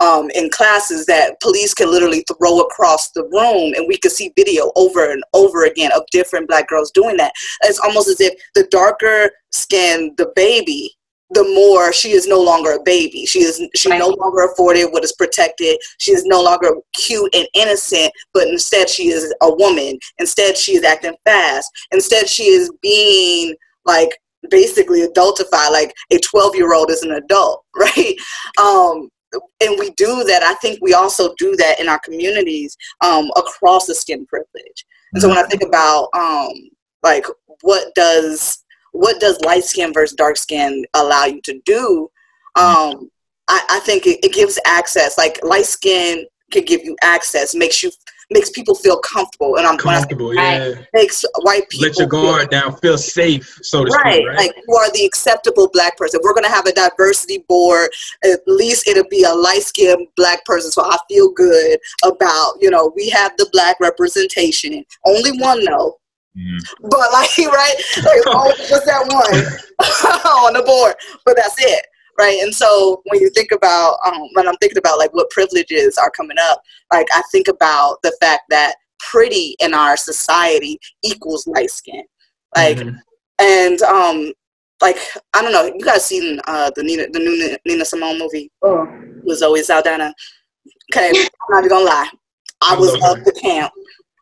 [0.00, 4.32] um, in classes that police can literally throw across the room and we could see
[4.36, 7.32] video over and over again of different black girls doing that.
[7.62, 10.92] It's almost as if the darker skin the baby,
[11.30, 13.24] the more she is no longer a baby.
[13.26, 13.98] She is she right.
[13.98, 15.78] no longer afforded what is protected.
[15.98, 19.98] She is no longer cute and innocent, but instead she is a woman.
[20.18, 21.70] Instead she is acting fast.
[21.92, 24.10] Instead she is being like
[24.50, 28.14] basically adultified like a 12 year old is an adult right
[28.60, 29.08] um
[29.60, 30.42] and we do that.
[30.42, 34.86] I think we also do that in our communities um, across the skin privilege.
[35.12, 36.52] And so when I think about um,
[37.02, 37.26] like
[37.62, 42.08] what does what does light skin versus dark skin allow you to do?
[42.56, 43.10] Um,
[43.48, 45.18] I, I think it, it gives access.
[45.18, 47.90] Like light skin can give you access, makes you
[48.30, 49.56] makes people feel comfortable.
[49.56, 50.74] And I'm comfortable, yeah.
[50.92, 54.26] Makes white people let your guard feel, down, feel safe, so to right, speak.
[54.26, 56.20] Right, like you are the acceptable black person.
[56.22, 57.90] We're gonna have a diversity board.
[58.24, 62.70] At least it'll be a light skinned black person, so I feel good about you
[62.70, 64.84] know we have the black representation.
[65.04, 65.98] Only one though.
[66.36, 66.58] Mm.
[66.82, 70.94] But like right, like, oh, just that one on the board.
[71.24, 71.86] But that's it
[72.18, 72.38] right?
[72.42, 76.10] And so when you think about, um, when I'm thinking about like what privileges are
[76.10, 76.60] coming up,
[76.92, 82.04] like I think about the fact that pretty in our society equals light skin,
[82.54, 82.96] like, mm-hmm.
[83.40, 84.32] and um,
[84.80, 84.96] like
[85.34, 88.86] I don't know, you guys seen uh, the Nina, the new Nina Simone movie oh.
[89.24, 90.14] with Zoe Saldana?
[90.92, 92.08] Okay, I'm not even gonna lie,
[92.62, 93.72] I was of the camp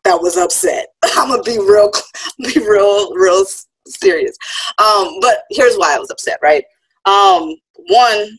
[0.03, 0.87] that was upset.
[1.15, 1.91] I'm gonna be real,
[2.39, 3.45] be real, real
[3.87, 4.35] serious.
[4.77, 6.63] Um, but here's why I was upset, right?
[7.05, 7.55] Um,
[7.87, 8.37] one,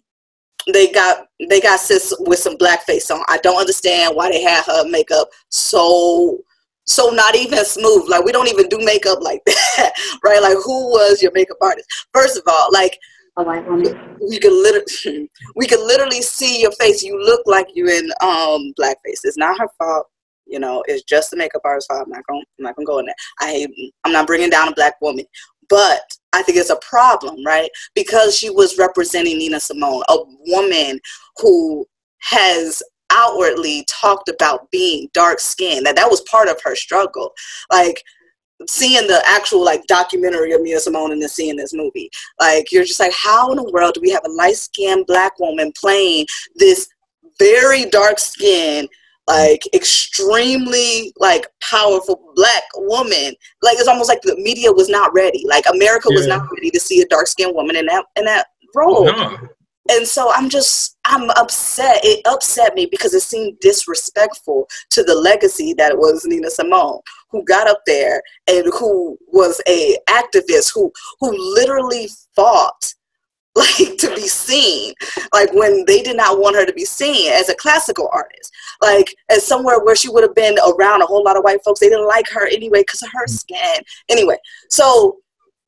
[0.73, 3.23] they got they got sis with some blackface on.
[3.29, 6.39] I don't understand why they had her makeup so
[6.85, 8.09] so not even smooth.
[8.09, 9.93] Like we don't even do makeup like that,
[10.25, 10.43] right?
[10.43, 11.89] Like who was your makeup artist?
[12.13, 12.99] First of all, like
[13.37, 14.17] a white woman.
[14.29, 17.03] We could literally we could literally see your face.
[17.03, 19.21] You look like you in um blackface.
[19.25, 20.07] It's not her fault.
[20.47, 22.05] You know, it's just the makeup artist fault.
[22.07, 23.15] I'm not gonna I'm not gonna go in there.
[23.41, 23.67] I
[24.05, 25.27] I'm not bringing down a black woman,
[25.69, 26.03] but
[26.33, 27.71] I think it's a problem, right?
[27.95, 31.01] Because she was representing Nina Simone, a woman
[31.39, 31.87] who
[32.21, 37.33] has outwardly talked about being dark skinned that that was part of her struggle
[37.71, 38.03] like
[38.67, 42.11] seeing the actual like documentary of Nina Simone and then seeing this movie
[42.41, 45.39] like you're just like how in the world do we have a light skinned black
[45.39, 46.89] woman playing this
[47.39, 48.89] very dark skinned
[49.27, 55.45] like extremely like powerful black woman like it's almost like the media was not ready
[55.47, 56.17] like america yeah.
[56.17, 59.37] was not ready to see a dark skinned woman in that in that role no.
[59.91, 65.15] and so i'm just i'm upset it upset me because it seemed disrespectful to the
[65.15, 67.01] legacy that was nina simone
[67.31, 72.95] who got up there and who was a activist who who literally fought
[73.79, 74.95] like to be seen.
[75.33, 78.53] Like when they did not want her to be seen as a classical artist.
[78.83, 81.81] Like as somewhere where she would have been around a whole lot of white folks
[81.81, 83.31] they didn't like her anyway because of her mm.
[83.31, 83.83] skin.
[84.09, 84.37] Anyway
[84.71, 85.17] so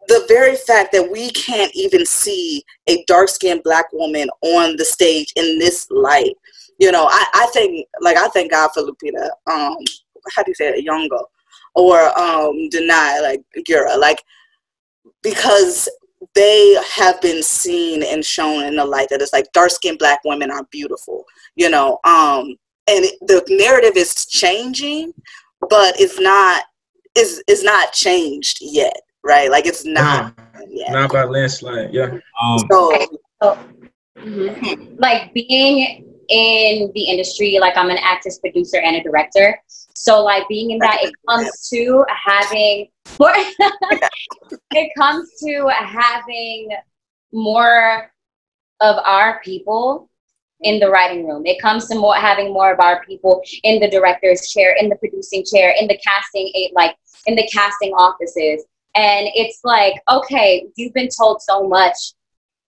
[0.09, 5.33] the very fact that we can't even see a dark-skinned black woman on the stage
[5.37, 6.35] in this light
[6.79, 9.77] you know i, I think like i thank god for lupita um
[10.35, 10.87] how do you say it?
[10.87, 11.25] Nyong'o.
[11.75, 14.23] Or um Danai like Gura like
[15.23, 15.89] because
[16.35, 20.21] they have been seen and shown in the light that it's like dark skinned black
[20.25, 21.25] women are beautiful,
[21.57, 21.99] you know.
[22.05, 22.57] Um,
[22.89, 25.13] and it, the narrative is changing,
[25.61, 26.65] but it's not
[27.17, 29.51] is is not changed yet, right?
[29.51, 30.65] Like it's not uh-huh.
[30.69, 30.93] yet.
[30.93, 32.19] Not by landslide, yeah.
[32.43, 33.07] Um, so,
[33.43, 33.59] so
[34.19, 34.95] mm-hmm.
[34.99, 39.61] like being in the industry, like I'm an actress, producer, and a director.
[40.01, 42.89] So like being in that, it comes to having
[43.19, 43.33] more.
[44.73, 46.69] it comes to having
[47.33, 48.13] more
[48.81, 50.09] of our people
[50.61, 51.45] in the writing room.
[51.47, 54.95] It comes to more having more of our people in the director's chair, in the
[54.97, 56.95] producing chair, in the casting like
[57.27, 58.65] in the casting offices.
[58.95, 61.97] And it's like, okay, you've been told so much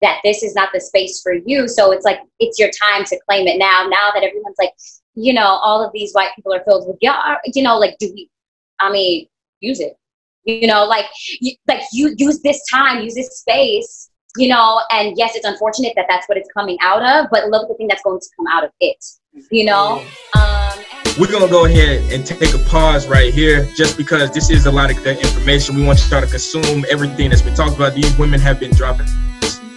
[0.03, 1.69] that this is not the space for you.
[1.69, 3.87] So it's like it's your time to claim it now.
[3.89, 4.75] Now that everyone's like,
[5.15, 8.11] you know, all of these white people are filled with yeah, you know, like do
[8.15, 8.31] we?
[8.79, 9.27] I mean,
[9.61, 9.97] use it.
[10.45, 11.07] You know, like
[11.41, 14.09] you, like you use this time, use this space.
[14.37, 17.65] You know, and yes, it's unfortunate that that's what it's coming out of, but look
[17.65, 19.05] at the thing that's going to come out of it.
[19.51, 20.05] You know.
[20.35, 20.79] Um,
[21.19, 24.71] we're gonna go ahead and take a pause right here, just because this is a
[24.71, 25.75] lot of good information.
[25.75, 27.95] We want you to try to consume everything that's been talked about.
[27.95, 29.09] These women have been dropping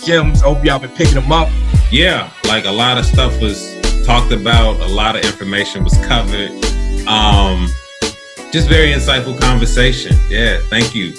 [0.03, 0.43] gems.
[0.43, 1.49] I hope y'all been picking them up.
[1.91, 6.51] Yeah, like a lot of stuff was talked about, a lot of information was covered.
[7.07, 7.67] Um,
[8.51, 10.15] just very insightful conversation.
[10.29, 11.13] Yeah, thank you.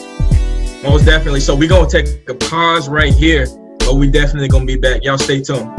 [0.83, 1.41] Most definitely.
[1.41, 3.47] So we're gonna take a pause right here,
[3.81, 5.03] but we definitely gonna be back.
[5.03, 5.71] Y'all stay tuned.